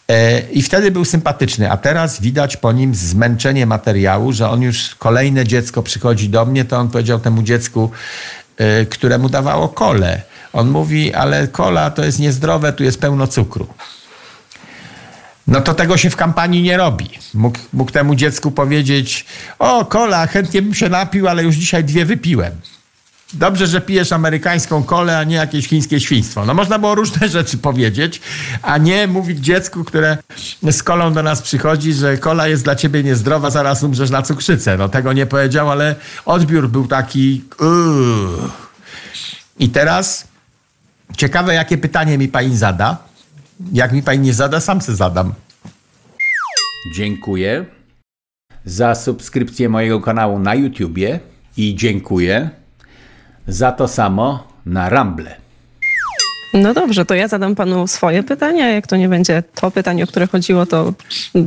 E, 0.08 0.40
I 0.40 0.62
wtedy 0.62 0.92
był 0.92 1.06
sympatyczny, 1.06 1.72
a 1.72 1.78
teraz 1.78 2.22
widać 2.22 2.58
po 2.58 2.72
nim 2.72 2.96
zmęczenie 2.96 3.66
materiału, 3.66 4.34
że 4.34 4.50
on 4.50 4.62
już 4.62 4.96
kolejne 4.96 5.46
dziecko 5.46 5.84
przychodzi 5.84 6.30
do 6.30 6.46
mnie, 6.46 6.66
to 6.66 6.78
on 6.78 6.90
powiedział 6.90 7.20
temu 7.20 7.44
dziecku, 7.44 7.92
e, 8.58 8.86
któremu 8.86 9.30
dawało 9.30 9.70
kole. 9.70 10.22
On 10.54 10.70
mówi, 10.70 11.14
ale 11.14 11.48
kola 11.48 11.92
to 11.92 12.06
jest 12.06 12.20
niezdrowe, 12.20 12.74
tu 12.74 12.84
jest 12.84 13.02
pełno 13.02 13.28
cukru. 13.28 13.68
No 15.48 15.62
to 15.62 15.74
tego 15.74 15.98
się 15.98 16.10
w 16.10 16.16
kampanii 16.16 16.62
nie 16.62 16.78
robi. 16.78 17.10
Mógł, 17.34 17.60
mógł 17.74 17.92
temu 17.92 18.16
dziecku 18.16 18.52
powiedzieć: 18.52 19.26
O, 19.60 19.86
kola, 19.86 20.28
chętnie 20.28 20.62
bym 20.62 20.74
się 20.74 20.90
napił, 20.90 21.28
ale 21.28 21.44
już 21.44 21.56
dzisiaj 21.56 21.84
dwie 21.84 22.06
wypiłem. 22.06 22.52
Dobrze, 23.34 23.68
że 23.68 23.82
pijesz 23.82 24.12
amerykańską 24.12 24.84
kolę, 24.84 25.18
a 25.18 25.24
nie 25.24 25.36
jakieś 25.36 25.68
chińskie 25.68 26.00
świństwo. 26.00 26.46
No 26.46 26.54
można 26.54 26.80
było 26.80 26.96
różne 26.96 27.30
rzeczy 27.38 27.58
powiedzieć, 27.58 28.22
a 28.62 28.78
nie 28.78 29.08
mówić 29.08 29.40
dziecku, 29.40 29.84
które 29.84 30.18
z 30.72 30.84
kolą 30.84 31.14
do 31.14 31.24
nas 31.24 31.42
przychodzi, 31.42 31.94
że 31.94 32.18
kola 32.18 32.48
jest 32.48 32.64
dla 32.64 32.76
ciebie 32.76 33.04
niezdrowa, 33.04 33.50
zaraz 33.50 33.84
umrzesz 33.84 34.10
na 34.10 34.22
cukrzycę. 34.22 34.78
No 34.78 34.90
tego 34.90 35.14
nie 35.14 35.26
powiedział, 35.26 35.72
ale 35.72 35.96
odbiór 36.26 36.70
był 36.70 36.88
taki... 36.88 37.44
Uuu. 37.60 38.50
I 39.60 39.70
teraz 39.70 40.28
ciekawe, 41.18 41.54
jakie 41.54 41.78
pytanie 41.78 42.18
mi 42.18 42.28
pani 42.28 42.58
zada. 42.58 42.98
Jak 43.74 43.92
mi 43.92 44.04
pani 44.04 44.20
nie 44.20 44.34
zada, 44.34 44.60
sam 44.60 44.82
se 44.82 44.96
zadam. 44.96 45.34
Dziękuję 46.96 47.66
za 48.66 48.96
subskrypcję 48.96 49.70
mojego 49.70 50.02
kanału 50.02 50.40
na 50.40 50.56
YouTubie 50.56 51.20
i 51.58 51.76
dziękuję 51.76 52.50
za 53.48 53.72
to 53.72 53.88
samo 53.88 54.48
na 54.66 54.90
Rumble. 54.90 55.43
No 56.54 56.74
dobrze, 56.74 57.06
to 57.06 57.16
ja 57.16 57.28
zadam 57.28 57.56
panu 57.56 57.88
swoje 57.88 58.24
pytania. 58.24 58.70
Jak 58.70 58.88
to 58.88 58.96
nie 58.96 59.10
będzie 59.10 59.44
to 59.56 59.72
pytanie, 59.72 60.04
o 60.04 60.08
które 60.08 60.28
chodziło, 60.28 60.66
to 60.66 60.94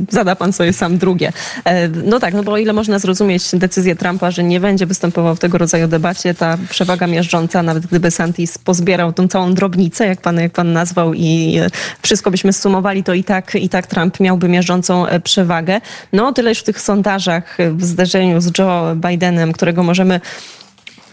zada 0.09 0.35
pan 0.35 0.53
sobie 0.53 0.73
sam 0.73 0.97
drugie. 0.97 1.33
E, 1.65 1.87
no 1.87 2.19
tak, 2.19 2.33
no 2.33 2.43
bo 2.43 2.51
o 2.51 2.57
ile 2.57 2.73
można 2.73 2.99
zrozumieć 2.99 3.43
decyzję 3.53 3.95
Trumpa, 3.95 4.31
że 4.31 4.43
nie 4.43 4.59
będzie 4.59 4.85
występował 4.85 5.35
w 5.35 5.39
tego 5.39 5.57
rodzaju 5.57 5.87
debacie, 5.87 6.33
ta 6.33 6.57
przewaga 6.69 7.07
miażdżąca, 7.07 7.63
nawet 7.63 7.85
gdyby 7.85 8.11
Santis 8.11 8.57
pozbierał 8.57 9.13
tą 9.13 9.27
całą 9.27 9.53
drobnicę, 9.53 10.07
jak 10.07 10.21
pan, 10.21 10.39
jak 10.39 10.51
pan 10.51 10.73
nazwał, 10.73 11.13
i 11.13 11.57
e, 11.61 11.69
wszystko 12.01 12.31
byśmy 12.31 12.53
sumowali, 12.53 13.03
to 13.03 13.13
i 13.13 13.23
tak, 13.23 13.55
i 13.55 13.69
tak 13.69 13.87
Trump 13.87 14.19
miałby 14.19 14.49
miażdżącą 14.49 15.07
e, 15.07 15.19
przewagę. 15.19 15.81
No 16.13 16.33
tyle 16.33 16.49
już 16.49 16.59
w 16.59 16.63
tych 16.63 16.81
sondażach 16.81 17.57
w 17.71 17.83
zderzeniu 17.83 18.41
z 18.41 18.57
Joe 18.57 18.95
Bidenem, 18.95 19.53
którego 19.53 19.83
możemy 19.83 20.21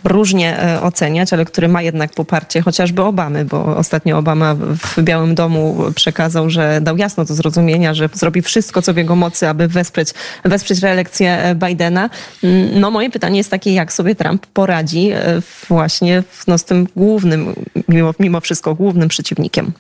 różnie 0.04 0.58
e, 0.58 0.82
oceniać, 0.82 1.32
ale 1.32 1.44
który 1.44 1.68
ma 1.68 1.82
jednak 1.82 2.10
poparcie 2.10 2.62
chociażby 2.62 3.02
Obamy, 3.02 3.44
bo 3.44 3.76
ostatnio 3.76 4.18
Obama 4.18 4.54
w 4.54 5.02
Białym 5.02 5.34
Domu 5.34 5.84
przekazał, 5.94 6.50
że 6.50 6.80
dał 6.80 6.96
jasno 6.96 7.24
do 7.24 7.34
zrozumienia, 7.34 7.94
że 7.94 8.08
zrobi 8.12 8.42
wszystko, 8.42 8.82
co 8.82 8.94
w 8.94 8.96
jego 8.96 9.16
mocy, 9.16 9.48
aby 9.48 9.68
wesprzeć, 9.68 10.14
wesprzeć 10.44 10.80
reelekcję 10.80 11.38
e, 11.38 11.54
Bidena. 11.54 12.10
Mm, 12.42 12.80
no 12.80 12.90
moje 12.90 13.10
pytanie 13.10 13.38
jest 13.38 13.50
takie, 13.50 13.74
jak 13.74 13.92
sobie 13.92 14.14
Trump 14.14 14.46
poradzi 14.46 15.10
e, 15.12 15.42
właśnie 15.68 16.22
no, 16.46 16.58
z 16.58 16.64
tym 16.64 16.86
głównym, 16.96 17.54
mimo, 17.88 18.14
mimo 18.18 18.40
wszystko 18.40 18.74
głównym 18.74 19.08
przeciwnikiem. 19.08 19.72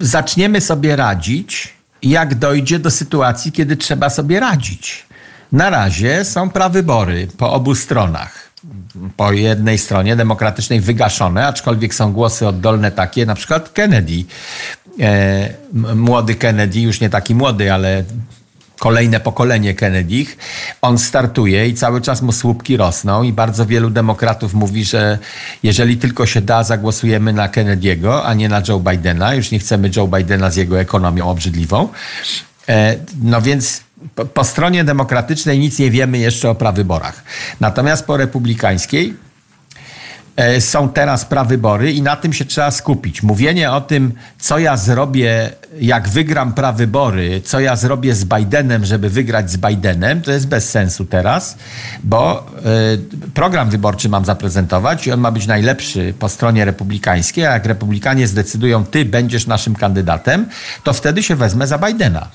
Zaczniemy 0.00 0.60
sobie 0.60 0.96
radzić, 0.96 1.74
jak 2.02 2.34
dojdzie 2.34 2.78
do 2.78 2.90
sytuacji, 2.90 3.52
kiedy 3.52 3.76
trzeba 3.76 4.10
sobie 4.10 4.40
radzić. 4.40 5.06
Na 5.52 5.70
razie 5.70 6.24
są 6.24 6.50
prawybory 6.50 7.28
po 7.38 7.52
obu 7.52 7.74
stronach. 7.74 8.50
Po 9.16 9.32
jednej 9.32 9.78
stronie 9.78 10.16
demokratycznej 10.16 10.80
wygaszone, 10.80 11.46
aczkolwiek 11.46 11.94
są 11.94 12.12
głosy 12.12 12.46
oddolne 12.46 12.92
takie, 12.92 13.26
na 13.26 13.34
przykład 13.34 13.72
Kennedy. 13.72 14.24
E, 15.00 15.48
młody 15.94 16.34
Kennedy, 16.34 16.80
już 16.80 17.00
nie 17.00 17.10
taki 17.10 17.34
młody, 17.34 17.72
ale 17.72 18.04
kolejne 18.78 19.20
pokolenie 19.20 19.74
Kennedy, 19.74 20.26
on 20.82 20.98
startuje 20.98 21.68
i 21.68 21.74
cały 21.74 22.00
czas 22.00 22.22
mu 22.22 22.32
słupki 22.32 22.76
rosną 22.76 23.22
i 23.22 23.32
bardzo 23.32 23.66
wielu 23.66 23.90
demokratów 23.90 24.54
mówi, 24.54 24.84
że 24.84 25.18
jeżeli 25.62 25.96
tylko 25.96 26.26
się 26.26 26.40
da, 26.40 26.64
zagłosujemy 26.64 27.32
na 27.32 27.48
Kennedy'ego, 27.48 28.20
a 28.24 28.34
nie 28.34 28.48
na 28.48 28.62
Joe 28.68 28.80
Bidena. 28.80 29.34
Już 29.34 29.50
nie 29.50 29.58
chcemy 29.58 29.90
Joe 29.96 30.08
Bidena 30.08 30.50
z 30.50 30.56
jego 30.56 30.80
ekonomią 30.80 31.28
obrzydliwą. 31.28 31.88
E, 32.68 32.96
no 33.22 33.42
więc 33.42 33.82
po, 34.34 34.44
stronie 34.44 34.84
demokratycznej 34.84 35.58
nic 35.58 35.78
nie 35.78 35.90
wiemy 35.90 36.18
jeszcze 36.18 36.50
o 36.50 36.54
prawyborach. 36.54 37.24
Natomiast 37.60 38.06
po 38.06 38.16
republikańskiej 38.16 39.16
e, 40.36 40.60
są 40.60 40.88
teraz 40.88 41.24
prawybory 41.24 41.92
i 41.92 42.02
na 42.02 42.16
tym 42.16 42.32
się 42.32 42.44
trzeba 42.44 42.70
skupić. 42.70 43.22
Mówienie 43.22 43.72
o 43.72 43.80
tym, 43.80 44.12
co 44.38 44.58
ja 44.58 44.76
zrobię, 44.76 45.50
jak 45.80 46.08
wygram 46.08 46.54
prawybory, 46.54 47.40
co 47.44 47.60
ja 47.60 47.76
zrobię 47.76 48.14
z 48.14 48.24
Bidenem, 48.24 48.84
żeby 48.84 49.10
wygrać 49.10 49.50
z 49.50 49.56
Bidenem, 49.56 50.22
to 50.22 50.32
jest 50.32 50.48
bez 50.48 50.70
sensu 50.70 51.04
teraz, 51.04 51.56
bo 52.04 52.46
y, 53.24 53.30
program 53.34 53.70
wyborczy 53.70 54.08
mam 54.08 54.24
zaprezentować 54.24 55.06
i 55.06 55.12
on 55.12 55.20
ma 55.20 55.30
być 55.30 55.46
najlepszy 55.46 56.14
po 56.18 56.28
stronie 56.28 56.64
republikańskiej, 56.64 57.46
a 57.46 57.52
jak 57.52 57.66
republikanie 57.66 58.26
zdecydują, 58.26 58.84
ty 58.84 59.04
będziesz 59.04 59.46
naszym 59.46 59.74
kandydatem, 59.74 60.46
to 60.84 60.92
wtedy 60.92 61.22
się 61.22 61.36
wezmę 61.36 61.66
za 61.66 61.78
Bidena. 61.78 62.28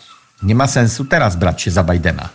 Nie 0.43 0.55
ma 0.55 0.67
sensu 0.67 1.05
teraz 1.05 1.35
brać 1.35 1.61
się 1.61 1.71
za 1.71 1.83
Bidena. 1.83 2.29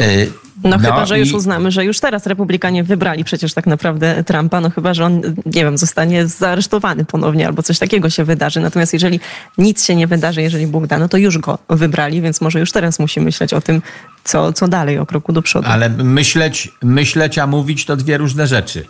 E, 0.00 0.26
no, 0.64 0.70
no, 0.70 0.78
chyba, 0.78 1.06
że 1.06 1.16
i... 1.16 1.20
już 1.20 1.32
uznamy, 1.32 1.70
że 1.70 1.84
już 1.84 2.00
teraz 2.00 2.26
republikanie 2.26 2.84
wybrali 2.84 3.24
przecież 3.24 3.54
tak 3.54 3.66
naprawdę 3.66 4.24
Trumpa, 4.24 4.60
no 4.60 4.70
chyba, 4.70 4.94
że 4.94 5.04
on, 5.04 5.22
nie 5.46 5.64
wiem, 5.64 5.78
zostanie 5.78 6.26
zaaresztowany 6.26 7.04
ponownie 7.04 7.46
albo 7.46 7.62
coś 7.62 7.78
takiego 7.78 8.10
się 8.10 8.24
wydarzy. 8.24 8.60
Natomiast 8.60 8.92
jeżeli 8.92 9.20
nic 9.58 9.84
się 9.84 9.96
nie 9.96 10.06
wydarzy, 10.06 10.42
jeżeli 10.42 10.66
Bóg 10.66 10.86
da, 10.86 10.98
no 10.98 11.08
to 11.08 11.16
już 11.16 11.38
go 11.38 11.58
wybrali, 11.68 12.22
więc 12.22 12.40
może 12.40 12.60
już 12.60 12.72
teraz 12.72 12.98
musi 12.98 13.20
myśleć 13.20 13.54
o 13.54 13.60
tym, 13.60 13.82
co, 14.24 14.52
co 14.52 14.68
dalej 14.68 14.98
o 14.98 15.06
kroku 15.06 15.32
do 15.32 15.42
przodu. 15.42 15.68
Ale 15.70 15.88
myśleć, 15.88 16.72
myśleć, 16.82 17.38
a 17.38 17.46
mówić 17.46 17.84
to 17.84 17.96
dwie 17.96 18.18
różne 18.18 18.46
rzeczy. 18.46 18.86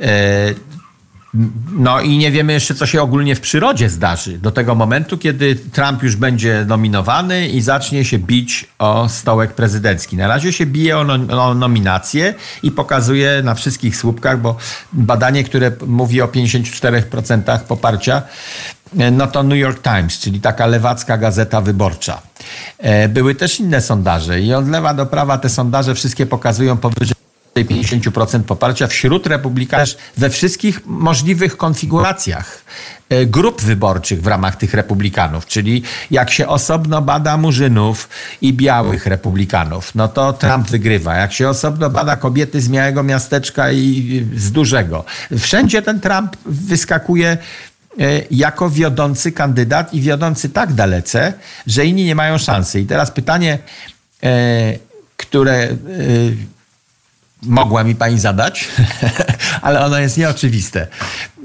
E, 0.00 0.54
no 1.72 2.00
i 2.00 2.18
nie 2.18 2.30
wiemy 2.30 2.52
jeszcze, 2.52 2.74
co 2.74 2.86
się 2.86 3.02
ogólnie 3.02 3.34
w 3.34 3.40
przyrodzie 3.40 3.90
zdarzy 3.90 4.38
do 4.38 4.50
tego 4.50 4.74
momentu, 4.74 5.18
kiedy 5.18 5.56
Trump 5.56 6.02
już 6.02 6.16
będzie 6.16 6.64
nominowany 6.68 7.48
i 7.48 7.60
zacznie 7.60 8.04
się 8.04 8.18
bić 8.18 8.66
o 8.78 9.08
stołek 9.08 9.52
prezydencki. 9.52 10.16
Na 10.16 10.28
razie 10.28 10.52
się 10.52 10.66
bije 10.66 10.98
o, 10.98 11.04
no, 11.04 11.44
o 11.44 11.54
nominację 11.54 12.34
i 12.62 12.70
pokazuje 12.70 13.42
na 13.44 13.54
wszystkich 13.54 13.96
słupkach, 13.96 14.40
bo 14.40 14.56
badanie, 14.92 15.44
które 15.44 15.72
mówi 15.86 16.22
o 16.22 16.26
54% 16.26 17.60
poparcia, 17.60 18.22
no 19.12 19.26
to 19.26 19.42
New 19.42 19.58
York 19.58 19.82
Times, 19.82 20.18
czyli 20.18 20.40
taka 20.40 20.66
lewacka 20.66 21.18
gazeta 21.18 21.60
wyborcza. 21.60 22.22
E, 22.78 23.08
były 23.08 23.34
też 23.34 23.60
inne 23.60 23.80
sondaże 23.80 24.40
i 24.40 24.54
od 24.54 24.68
lewa 24.68 24.94
do 24.94 25.06
prawa 25.06 25.38
te 25.38 25.48
sondaże 25.48 25.94
wszystkie 25.94 26.26
pokazują 26.26 26.76
powyżej 26.76 27.23
50% 27.62 28.42
poparcia 28.42 28.86
wśród 28.86 29.26
republikanów 29.26 29.88
we 30.16 30.30
wszystkich 30.30 30.86
możliwych 30.86 31.56
konfiguracjach 31.56 32.64
e, 33.08 33.26
grup 33.26 33.62
wyborczych 33.62 34.22
w 34.22 34.26
ramach 34.26 34.56
tych 34.56 34.74
republikanów, 34.74 35.46
czyli 35.46 35.82
jak 36.10 36.30
się 36.30 36.48
osobno 36.48 37.02
bada 37.02 37.36
murzynów 37.36 38.08
i 38.40 38.52
białych 38.52 39.06
republikanów, 39.06 39.94
no 39.94 40.08
to 40.08 40.32
Trump 40.32 40.70
wygrywa. 40.70 41.14
Jak 41.14 41.32
się 41.32 41.48
osobno 41.48 41.90
bada 41.90 42.16
kobiety 42.16 42.60
z 42.60 42.68
małego 42.68 43.02
miasteczka 43.02 43.72
i 43.72 44.26
z 44.36 44.52
dużego. 44.52 45.04
Wszędzie 45.38 45.82
ten 45.82 46.00
Trump 46.00 46.36
wyskakuje 46.46 47.28
e, 47.28 48.20
jako 48.30 48.70
wiodący 48.70 49.32
kandydat 49.32 49.94
i 49.94 50.00
wiodący 50.00 50.48
tak 50.48 50.72
dalece, 50.72 51.32
że 51.66 51.86
inni 51.86 52.04
nie 52.04 52.14
mają 52.14 52.38
szansy. 52.38 52.80
I 52.80 52.86
teraz 52.86 53.10
pytanie, 53.10 53.58
e, 54.22 54.78
które 55.16 55.68
mogła 57.44 57.84
mi 57.84 57.94
pani 57.94 58.18
zadać, 58.18 58.68
ale 59.62 59.84
ono 59.84 59.98
jest 59.98 60.18
nieoczywiste. 60.18 60.86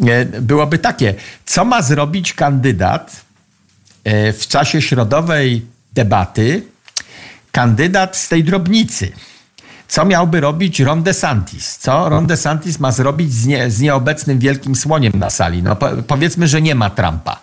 E, 0.07 0.25
byłoby 0.25 0.77
takie, 0.77 1.15
co 1.45 1.65
ma 1.65 1.81
zrobić 1.81 2.33
kandydat 2.33 3.21
e, 4.03 4.33
w 4.33 4.47
czasie 4.47 4.81
środowej 4.81 5.65
debaty, 5.93 6.63
kandydat 7.51 8.17
z 8.17 8.27
tej 8.27 8.43
drobnicy? 8.43 9.11
Co 9.87 10.05
miałby 10.05 10.39
robić 10.39 10.79
Ron 10.79 11.03
DeSantis? 11.03 11.77
Co 11.77 12.09
Ron 12.09 12.27
DeSantis 12.27 12.79
ma 12.79 12.91
zrobić 12.91 13.33
z, 13.33 13.45
nie, 13.45 13.71
z 13.71 13.79
nieobecnym 13.79 14.39
wielkim 14.39 14.75
słoniem 14.75 15.13
na 15.15 15.29
sali? 15.29 15.63
No 15.63 15.75
po, 15.75 15.89
powiedzmy, 16.07 16.47
że 16.47 16.61
nie 16.61 16.75
ma 16.75 16.89
Trumpa. 16.89 17.39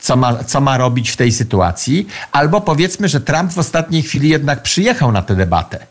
Co 0.00 0.16
ma, 0.16 0.44
co 0.44 0.60
ma 0.60 0.76
robić 0.78 1.10
w 1.10 1.16
tej 1.16 1.32
sytuacji? 1.32 2.06
Albo 2.32 2.60
powiedzmy, 2.60 3.08
że 3.08 3.20
Trump 3.20 3.52
w 3.52 3.58
ostatniej 3.58 4.02
chwili 4.02 4.28
jednak 4.28 4.62
przyjechał 4.62 5.12
na 5.12 5.22
tę 5.22 5.36
debatę 5.36 5.86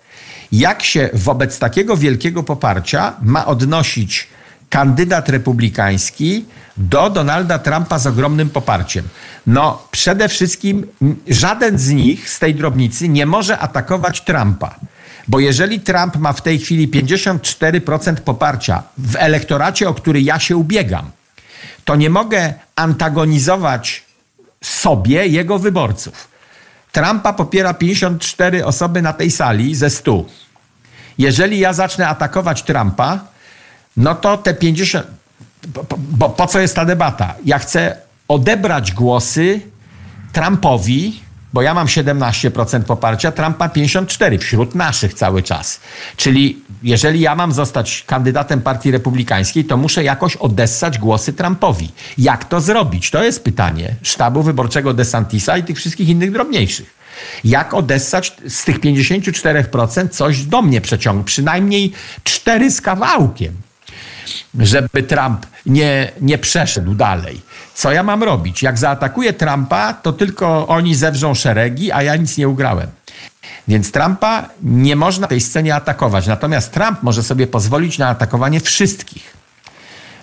jak 0.51 0.83
się 0.83 1.09
wobec 1.13 1.59
takiego 1.59 1.97
wielkiego 1.97 2.43
poparcia 2.43 3.13
ma 3.21 3.45
odnosić 3.45 4.27
kandydat 4.69 5.29
republikański 5.29 6.45
do 6.77 7.09
Donalda 7.09 7.59
Trumpa 7.59 7.99
z 7.99 8.07
ogromnym 8.07 8.49
poparciem. 8.49 9.07
No, 9.47 9.87
przede 9.91 10.29
wszystkim 10.29 10.87
żaden 11.27 11.77
z 11.79 11.89
nich 11.89 12.29
z 12.29 12.39
tej 12.39 12.55
drobnicy 12.55 13.09
nie 13.09 13.25
może 13.25 13.59
atakować 13.59 14.21
Trumpa. 14.21 14.75
Bo 15.27 15.39
jeżeli 15.39 15.79
Trump 15.79 16.15
ma 16.15 16.33
w 16.33 16.41
tej 16.41 16.59
chwili 16.59 16.87
54% 16.87 18.15
poparcia 18.15 18.83
w 18.97 19.15
elektoracie, 19.15 19.89
o 19.89 19.93
który 19.93 20.21
ja 20.21 20.39
się 20.39 20.57
ubiegam, 20.57 21.11
to 21.85 21.95
nie 21.95 22.09
mogę 22.09 22.53
antagonizować 22.75 24.03
sobie 24.61 25.27
jego 25.27 25.59
wyborców. 25.59 26.34
Trumpa 26.95 27.33
popiera 27.33 27.73
54 27.73 28.63
osoby 28.65 29.01
na 29.01 29.13
tej 29.13 29.31
sali 29.31 29.75
ze 29.75 29.89
100. 29.89 30.25
Jeżeli 31.17 31.59
ja 31.59 31.73
zacznę 31.73 32.07
atakować 32.07 32.63
Trumpa, 32.63 33.19
no 33.97 34.15
to 34.15 34.37
te 34.37 34.53
50. 34.53 35.07
Bo, 35.97 36.29
po 36.29 36.47
co 36.47 36.59
jest 36.59 36.75
ta 36.75 36.85
debata? 36.85 37.35
Ja 37.45 37.59
chcę 37.59 37.97
odebrać 38.27 38.91
głosy 38.91 39.61
Trumpowi, 40.33 41.21
bo 41.55 41.61
ja 41.61 41.73
mam 41.73 41.87
17% 41.87 42.83
poparcia, 42.83 43.31
Trump 43.31 43.59
ma 43.59 43.67
54% 43.67 44.37
wśród 44.37 44.75
naszych 44.75 45.13
cały 45.13 45.43
czas. 45.43 45.79
Czyli 46.17 46.59
jeżeli 46.83 47.19
ja 47.19 47.35
mam 47.35 47.51
zostać 47.51 48.03
kandydatem 48.07 48.61
Partii 48.61 48.91
Republikańskiej, 48.91 49.65
to 49.65 49.77
muszę 49.77 50.03
jakoś 50.03 50.35
odessać 50.35 50.97
głosy 50.97 51.33
Trumpowi. 51.33 51.91
Jak 52.17 52.45
to 52.45 52.61
zrobić? 52.61 53.11
To 53.11 53.23
jest 53.23 53.43
pytanie 53.43 53.95
sztabu 54.01 54.43
wyborczego 54.43 54.93
DeSantisa 54.93 55.57
i 55.57 55.63
tych 55.63 55.77
wszystkich 55.77 56.09
innych 56.09 56.31
drobniejszych. 56.31 56.95
Jak 57.43 57.73
odessać 57.73 58.33
z 58.47 58.63
tych 58.63 58.79
54% 58.79 60.09
coś 60.09 60.43
do 60.43 60.61
mnie 60.61 60.81
przeciągnąć? 60.81 61.27
Przynajmniej 61.27 61.91
cztery 62.23 62.71
z 62.71 62.81
kawałkiem, 62.81 63.53
żeby 64.59 65.03
Trump 65.03 65.45
nie, 65.65 66.11
nie 66.21 66.37
przeszedł 66.37 66.95
dalej. 66.95 67.41
Co 67.75 67.91
ja 67.91 68.03
mam 68.03 68.23
robić? 68.23 68.63
Jak 68.63 68.77
zaatakuję 68.77 69.33
Trumpa, 69.33 69.93
to 69.93 70.13
tylko 70.13 70.67
oni 70.67 70.95
zewrzą 70.95 71.33
szeregi, 71.33 71.91
a 71.91 72.03
ja 72.03 72.15
nic 72.15 72.37
nie 72.37 72.49
ugrałem. 72.49 72.87
Więc 73.67 73.91
Trumpa 73.91 74.49
nie 74.63 74.95
można 74.95 75.27
tej 75.27 75.41
scenie 75.41 75.75
atakować. 75.75 76.27
Natomiast 76.27 76.71
Trump 76.71 77.03
może 77.03 77.23
sobie 77.23 77.47
pozwolić 77.47 77.97
na 77.97 78.07
atakowanie 78.07 78.59
wszystkich. 78.59 79.33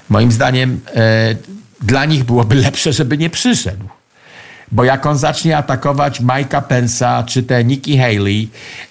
Moim 0.08 0.32
zdaniem 0.32 0.80
e, 0.94 1.34
dla 1.80 2.04
nich 2.04 2.24
byłoby 2.24 2.54
lepsze, 2.66 2.92
żeby 2.92 3.18
nie 3.18 3.30
przyszedł. 3.30 3.88
Bo 4.72 4.84
jak 4.84 5.06
on 5.06 5.18
zacznie 5.18 5.56
atakować 5.56 6.20
Mike'a 6.20 6.62
Pence'a, 6.62 7.24
czy 7.24 7.42
te 7.42 7.64
Nikki 7.64 7.98
Haley, 7.98 8.48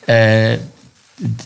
e, 0.10 0.58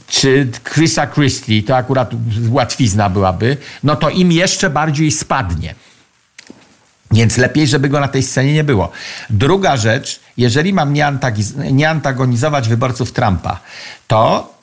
czy 0.08 0.48
Chrisa 0.74 1.08
Christie, 1.08 1.64
to 1.64 1.76
akurat 1.76 2.12
łatwizna 2.50 3.10
byłaby, 3.10 3.58
no 3.84 3.96
to 3.96 4.10
im 4.10 4.32
jeszcze 4.32 4.70
bardziej 4.70 5.12
spadnie. 5.12 5.76
Więc 7.12 7.38
lepiej, 7.38 7.68
żeby 7.68 7.90
go 7.90 8.00
na 8.00 8.08
tej 8.08 8.24
scenie 8.24 8.54
nie 8.54 8.64
było. 8.64 8.92
Druga 9.30 9.78
rzecz, 9.78 10.20
jeżeli 10.38 10.74
mam 10.74 10.94
nie 11.72 11.90
antagonizować 11.90 12.70
wyborców 12.70 13.12
Trumpa, 13.12 13.60
to 14.08 14.54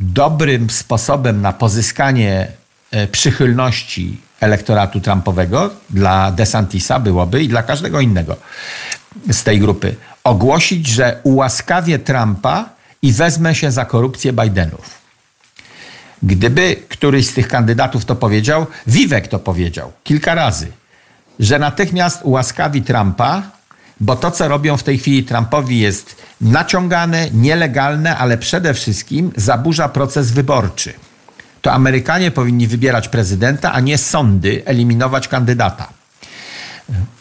dobrym 0.00 0.70
sposobem 0.70 1.40
na 1.40 1.52
pozyskanie 1.52 2.48
e, 2.90 3.06
przychylności 3.06 4.20
elektoratu 4.40 5.00
Trumpowego 5.00 5.70
dla 5.90 6.32
DeSantisa 6.32 7.00
byłoby 7.00 7.42
i 7.42 7.48
dla 7.48 7.62
każdego 7.62 8.00
innego 8.00 8.36
z 9.30 9.42
tej 9.42 9.60
grupy 9.60 9.96
ogłosić, 10.24 10.86
że 10.86 11.20
ułaskawię 11.22 11.98
Trumpa 11.98 12.68
i 13.04 13.12
wezmę 13.12 13.54
się 13.54 13.70
za 13.70 13.84
korupcję 13.84 14.32
Bidenów. 14.32 14.90
Gdyby 16.22 16.76
któryś 16.88 17.26
z 17.26 17.34
tych 17.34 17.48
kandydatów 17.48 18.04
to 18.04 18.16
powiedział, 18.16 18.66
Vivek 18.86 19.28
to 19.28 19.38
powiedział 19.38 19.92
kilka 20.04 20.34
razy, 20.34 20.66
że 21.40 21.58
natychmiast 21.58 22.20
ułaskawi 22.22 22.82
Trumpa, 22.82 23.42
bo 24.00 24.16
to, 24.16 24.30
co 24.30 24.48
robią 24.48 24.76
w 24.76 24.82
tej 24.82 24.98
chwili 24.98 25.24
Trumpowi 25.24 25.78
jest 25.78 26.16
naciągane, 26.40 27.30
nielegalne, 27.30 28.16
ale 28.16 28.38
przede 28.38 28.74
wszystkim 28.74 29.32
zaburza 29.36 29.88
proces 29.88 30.30
wyborczy. 30.30 30.92
To 31.62 31.72
Amerykanie 31.72 32.30
powinni 32.30 32.66
wybierać 32.66 33.08
prezydenta, 33.08 33.72
a 33.72 33.80
nie 33.80 33.98
sądy 33.98 34.62
eliminować 34.64 35.28
kandydata. 35.28 35.88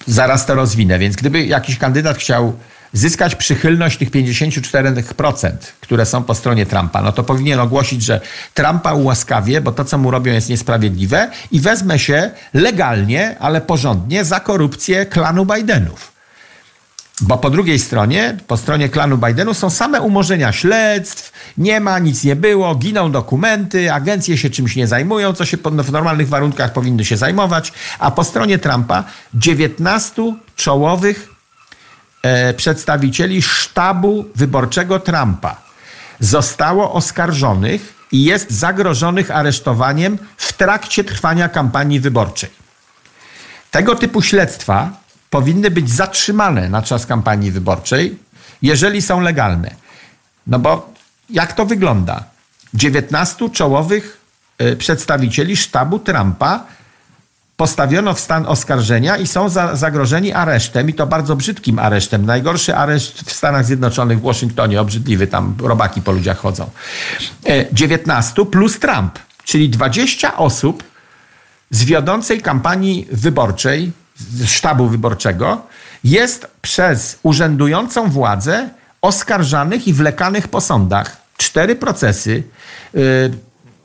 Zaraz 0.07 0.45
to 0.45 0.55
rozwinę. 0.55 0.99
Więc 0.99 1.15
gdyby 1.15 1.45
jakiś 1.45 1.77
kandydat 1.77 2.17
chciał 2.17 2.53
zyskać 2.93 3.35
przychylność 3.35 3.97
tych 3.97 4.11
54%, 4.11 5.51
które 5.81 6.05
są 6.05 6.23
po 6.23 6.35
stronie 6.35 6.65
Trumpa, 6.65 7.01
no 7.01 7.11
to 7.11 7.23
powinien 7.23 7.59
ogłosić, 7.59 8.03
że 8.03 8.21
Trumpa 8.53 8.93
ułaskawie, 8.93 9.61
bo 9.61 9.71
to, 9.71 9.85
co 9.85 9.97
mu 9.97 10.11
robią, 10.11 10.33
jest 10.33 10.49
niesprawiedliwe 10.49 11.31
i 11.51 11.59
wezmę 11.59 11.99
się 11.99 12.31
legalnie, 12.53 13.35
ale 13.39 13.61
porządnie 13.61 14.25
za 14.25 14.39
korupcję 14.39 15.05
klanu 15.05 15.45
Bidenów. 15.45 16.13
Bo 17.21 17.37
po 17.37 17.49
drugiej 17.49 17.79
stronie, 17.79 18.37
po 18.47 18.57
stronie 18.57 18.89
klanu 18.89 19.17
Bidenu 19.17 19.53
są 19.53 19.69
same 19.69 20.01
umorzenia 20.01 20.51
śledztw, 20.51 21.31
nie 21.57 21.79
ma, 21.79 21.99
nic 21.99 22.23
nie 22.23 22.35
było, 22.35 22.75
giną 22.75 23.11
dokumenty, 23.11 23.93
agencje 23.93 24.37
się 24.37 24.49
czymś 24.49 24.75
nie 24.75 24.87
zajmują, 24.87 25.33
co 25.33 25.45
się 25.45 25.57
w 25.57 25.91
normalnych 25.91 26.29
warunkach 26.29 26.73
powinny 26.73 27.05
się 27.05 27.17
zajmować, 27.17 27.73
a 27.99 28.11
po 28.11 28.23
stronie 28.23 28.59
Trumpa 28.59 29.03
19 29.33 30.35
czołowych 30.55 31.32
przedstawicieli 32.57 33.41
sztabu 33.41 34.25
wyborczego 34.35 34.99
Trumpa 34.99 35.61
zostało 36.19 36.93
oskarżonych 36.93 37.93
i 38.11 38.23
jest 38.23 38.51
zagrożonych 38.51 39.31
aresztowaniem 39.31 40.17
w 40.37 40.53
trakcie 40.53 41.03
trwania 41.03 41.49
kampanii 41.49 41.99
wyborczej. 41.99 42.49
Tego 43.71 43.95
typu 43.95 44.21
śledztwa 44.21 44.91
powinny 45.29 45.71
być 45.71 45.91
zatrzymane 45.91 46.69
na 46.69 46.81
czas 46.81 47.05
kampanii 47.05 47.51
wyborczej, 47.51 48.17
jeżeli 48.61 49.01
są 49.01 49.19
legalne. 49.19 49.75
No 50.47 50.59
bo 50.59 50.93
jak 51.29 51.53
to 51.53 51.65
wygląda? 51.65 52.23
19 52.73 53.49
czołowych 53.49 54.17
y, 54.61 54.75
przedstawicieli 54.75 55.57
sztabu 55.57 55.99
Trumpa 55.99 56.65
postawiono 57.57 58.13
w 58.13 58.19
stan 58.19 58.45
oskarżenia 58.45 59.17
i 59.17 59.27
są 59.27 59.49
za, 59.49 59.75
zagrożeni 59.75 60.33
aresztem 60.33 60.89
i 60.89 60.93
to 60.93 61.07
bardzo 61.07 61.35
brzydkim 61.35 61.79
aresztem. 61.79 62.25
Najgorszy 62.25 62.75
areszt 62.75 63.21
w 63.21 63.33
Stanach 63.33 63.65
Zjednoczonych, 63.65 64.19
w 64.19 64.21
Waszyngtonie, 64.21 64.81
obrzydliwy, 64.81 65.27
tam 65.27 65.55
robaki 65.59 66.01
po 66.01 66.11
ludziach 66.11 66.37
chodzą. 66.37 66.69
19 67.73 68.45
plus 68.45 68.79
Trump, 68.79 69.19
czyli 69.43 69.69
20 69.69 70.37
osób 70.37 70.83
z 71.69 71.83
wiodącej 71.83 72.41
kampanii 72.41 73.07
wyborczej, 73.11 73.91
z 74.15 74.49
sztabu 74.49 74.87
wyborczego, 74.87 75.61
jest 76.03 76.47
przez 76.61 77.19
urzędującą 77.23 78.09
władzę 78.09 78.69
oskarżanych 79.01 79.87
i 79.87 79.93
wlekanych 79.93 80.47
po 80.47 80.61
sądach. 80.61 81.17
Cztery 81.37 81.75
procesy. 81.75 82.43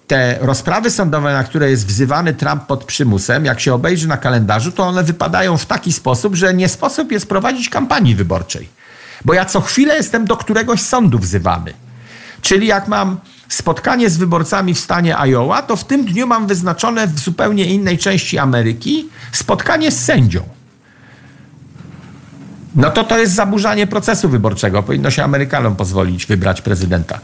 Te 0.09 0.38
rozprawy 0.40 0.90
sądowe, 0.90 1.33
na 1.33 1.44
które 1.44 1.71
jest 1.71 1.87
wzywany 1.87 2.35
Trump 2.35 2.66
pod 2.66 2.85
przymusem, 2.85 3.44
jak 3.44 3.61
się 3.61 3.75
obejrzy 3.75 4.09
na 4.09 4.16
kalendarzu, 4.16 4.73
to 4.73 4.83
one 4.83 5.05
wypadają 5.05 5.57
w 5.57 5.66
taki 5.66 5.92
sposób, 5.92 6.35
że 6.35 6.55
nie 6.55 6.68
sposób 6.68 7.12
jest 7.12 7.29
prowadzić 7.29 7.68
kampanii 7.68 8.14
wyborczej. 8.14 8.68
Bo 9.25 9.35
ja 9.35 9.44
co 9.44 9.61
chwilę 9.61 9.97
jestem 9.97 10.25
do 10.25 10.37
któregoś 10.37 10.81
sądu 10.81 11.18
wzywany. 11.18 11.73
Czyli 12.42 12.66
jak 12.66 12.88
mam 12.88 13.21
spotkanie 13.49 14.11
z 14.11 14.16
wyborcami 14.16 14.75
w 14.75 14.79
stanie 14.79 15.16
Iowa, 15.16 15.62
to 15.62 15.77
w 15.77 15.85
tym 15.85 16.05
dniu 16.05 16.27
mam 16.27 16.47
wyznaczone 16.47 17.07
w 17.07 17.18
zupełnie 17.18 17.64
innej 17.64 17.99
części 17.99 18.38
Ameryki 18.38 19.09
spotkanie 19.33 19.90
z 19.90 20.05
sędzią. 20.05 20.42
No 22.75 22.90
to 22.90 23.05
to 23.05 23.18
jest 23.18 23.35
zaburzanie 23.35 23.87
procesu 23.87 24.29
wyborczego. 24.29 24.83
Powinno 24.83 25.11
się 25.11 25.25
Amerykanom 25.25 25.77
pozwolić 25.77 26.27
wybrać 26.27 26.62
prezydenta. 26.62 27.21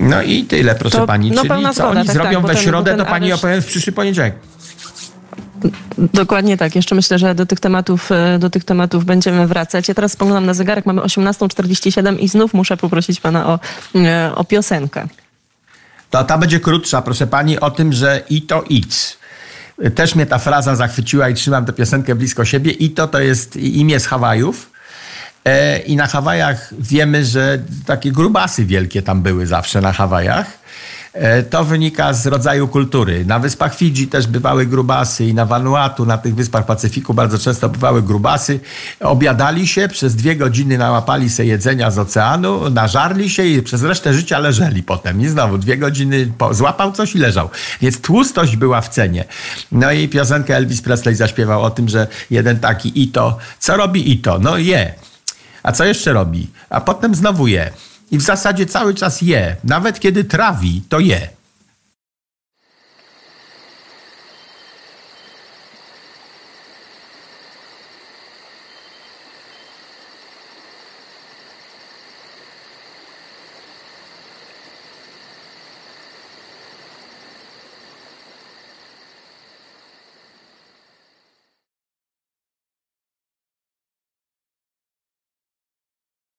No 0.00 0.22
i 0.22 0.44
tyle, 0.44 0.74
proszę 0.74 0.98
To, 0.98 1.06
pani. 1.06 1.30
no, 1.30 1.42
Czyli 1.42 1.74
co 1.74 1.88
oni 1.88 2.06
tak, 2.06 2.14
zrobią 2.14 2.42
tak, 2.42 2.56
we 2.56 2.62
środę, 2.62 2.96
to 2.96 3.04
pani 3.04 3.26
areszt- 3.30 3.34
opowiem 3.34 3.62
w 3.62 3.66
przyszły 3.66 3.92
poniedziałek. 3.92 4.34
Dokładnie 5.98 6.56
tak. 6.56 6.76
Jeszcze 6.76 6.94
myślę, 6.94 7.18
że 7.18 7.34
do 7.34 7.46
tych 7.46 7.60
tematów, 7.60 8.12
e, 8.12 8.38
do 8.38 8.50
tych 8.50 8.64
tematów 8.64 9.04
będziemy 9.04 9.46
wracać. 9.46 9.88
Ja 9.88 9.94
teraz 9.94 10.12
spoglądam 10.12 10.46
na 10.46 10.54
zegarek, 10.54 10.86
mamy 10.86 11.00
18.47 11.02 12.18
i 12.18 12.28
znów 12.28 12.54
muszę 12.54 12.76
poprosić 12.76 13.20
pana 13.20 13.46
o, 13.46 13.58
e, 13.94 14.32
o 14.34 14.44
piosenkę. 14.44 15.06
To 16.10 16.24
ta 16.24 16.38
będzie 16.38 16.60
krótsza, 16.60 17.02
proszę 17.02 17.26
pani, 17.26 17.60
o 17.60 17.70
tym, 17.70 17.92
że 17.92 18.22
i 18.30 18.42
to 18.42 18.62
idź. 18.68 19.16
Też 19.94 20.14
mnie 20.14 20.26
ta 20.26 20.38
fraza 20.38 20.76
zachwyciła 20.76 21.28
i 21.28 21.34
trzymam 21.34 21.64
tę 21.64 21.72
piosenkę 21.72 22.14
blisko 22.14 22.44
siebie. 22.44 22.70
I 22.72 22.90
to 22.90 23.08
to 23.08 23.20
jest 23.20 23.56
imię 23.56 24.00
z 24.00 24.06
Hawajów. 24.06 24.71
E, 25.44 25.78
I 25.78 25.96
na 25.96 26.06
Hawajach 26.06 26.74
wiemy, 26.78 27.24
że 27.24 27.58
takie 27.86 28.12
grubasy 28.12 28.64
wielkie 28.64 29.02
tam 29.02 29.22
były 29.22 29.46
zawsze 29.46 29.80
na 29.80 29.92
Hawajach. 29.92 30.46
E, 31.12 31.42
To 31.42 31.64
wynika 31.64 32.12
z 32.12 32.26
rodzaju 32.26 32.68
kultury. 32.68 33.24
Na 33.24 33.38
wyspach 33.38 33.74
Fidżi 33.74 34.08
też 34.08 34.26
bywały 34.26 34.66
grubasy 34.66 35.24
i 35.24 35.34
na 35.34 35.46
Vanuatu, 35.46 36.06
na 36.06 36.18
tych 36.18 36.34
wyspach 36.34 36.66
Pacyfiku 36.66 37.14
bardzo 37.14 37.38
często 37.38 37.68
bywały 37.68 38.02
grubasy. 38.02 38.60
Obiadali 39.00 39.66
się, 39.66 39.88
przez 39.88 40.16
dwie 40.16 40.36
godziny 40.36 40.78
nałapali 40.78 41.30
se 41.30 41.44
jedzenia 41.46 41.90
z 41.90 41.98
oceanu, 41.98 42.70
nażarli 42.70 43.30
się 43.30 43.44
i 43.44 43.62
przez 43.62 43.82
resztę 43.82 44.14
życia 44.14 44.38
leżeli 44.38 44.82
potem. 44.82 45.20
I 45.20 45.28
znowu 45.28 45.58
dwie 45.58 45.76
godziny 45.76 46.32
po, 46.38 46.54
złapał 46.54 46.92
coś 46.92 47.14
i 47.14 47.18
leżał. 47.18 47.50
Więc 47.80 48.00
tłustość 48.00 48.56
była 48.56 48.80
w 48.80 48.88
cenie. 48.88 49.24
No 49.72 49.92
i 49.92 50.08
piosenkę 50.08 50.56
Elvis 50.56 50.82
Presley 50.82 51.14
zaśpiewał 51.14 51.62
o 51.62 51.70
tym, 51.70 51.88
że 51.88 52.06
jeden 52.30 52.58
taki 52.60 53.02
Ito, 53.02 53.38
co 53.58 53.76
robi 53.76 54.12
Ito? 54.12 54.38
No 54.38 54.58
je. 54.58 54.94
A 55.62 55.72
co 55.72 55.84
jeszcze 55.84 56.12
robi? 56.12 56.50
A 56.70 56.80
potem 56.80 57.14
znowu 57.14 57.46
je. 57.46 57.70
I 58.10 58.18
w 58.18 58.22
zasadzie 58.22 58.66
cały 58.66 58.94
czas 58.94 59.22
je. 59.22 59.56
Nawet 59.64 60.00
kiedy 60.00 60.24
trawi, 60.24 60.82
to 60.88 61.00
je. 61.00 61.28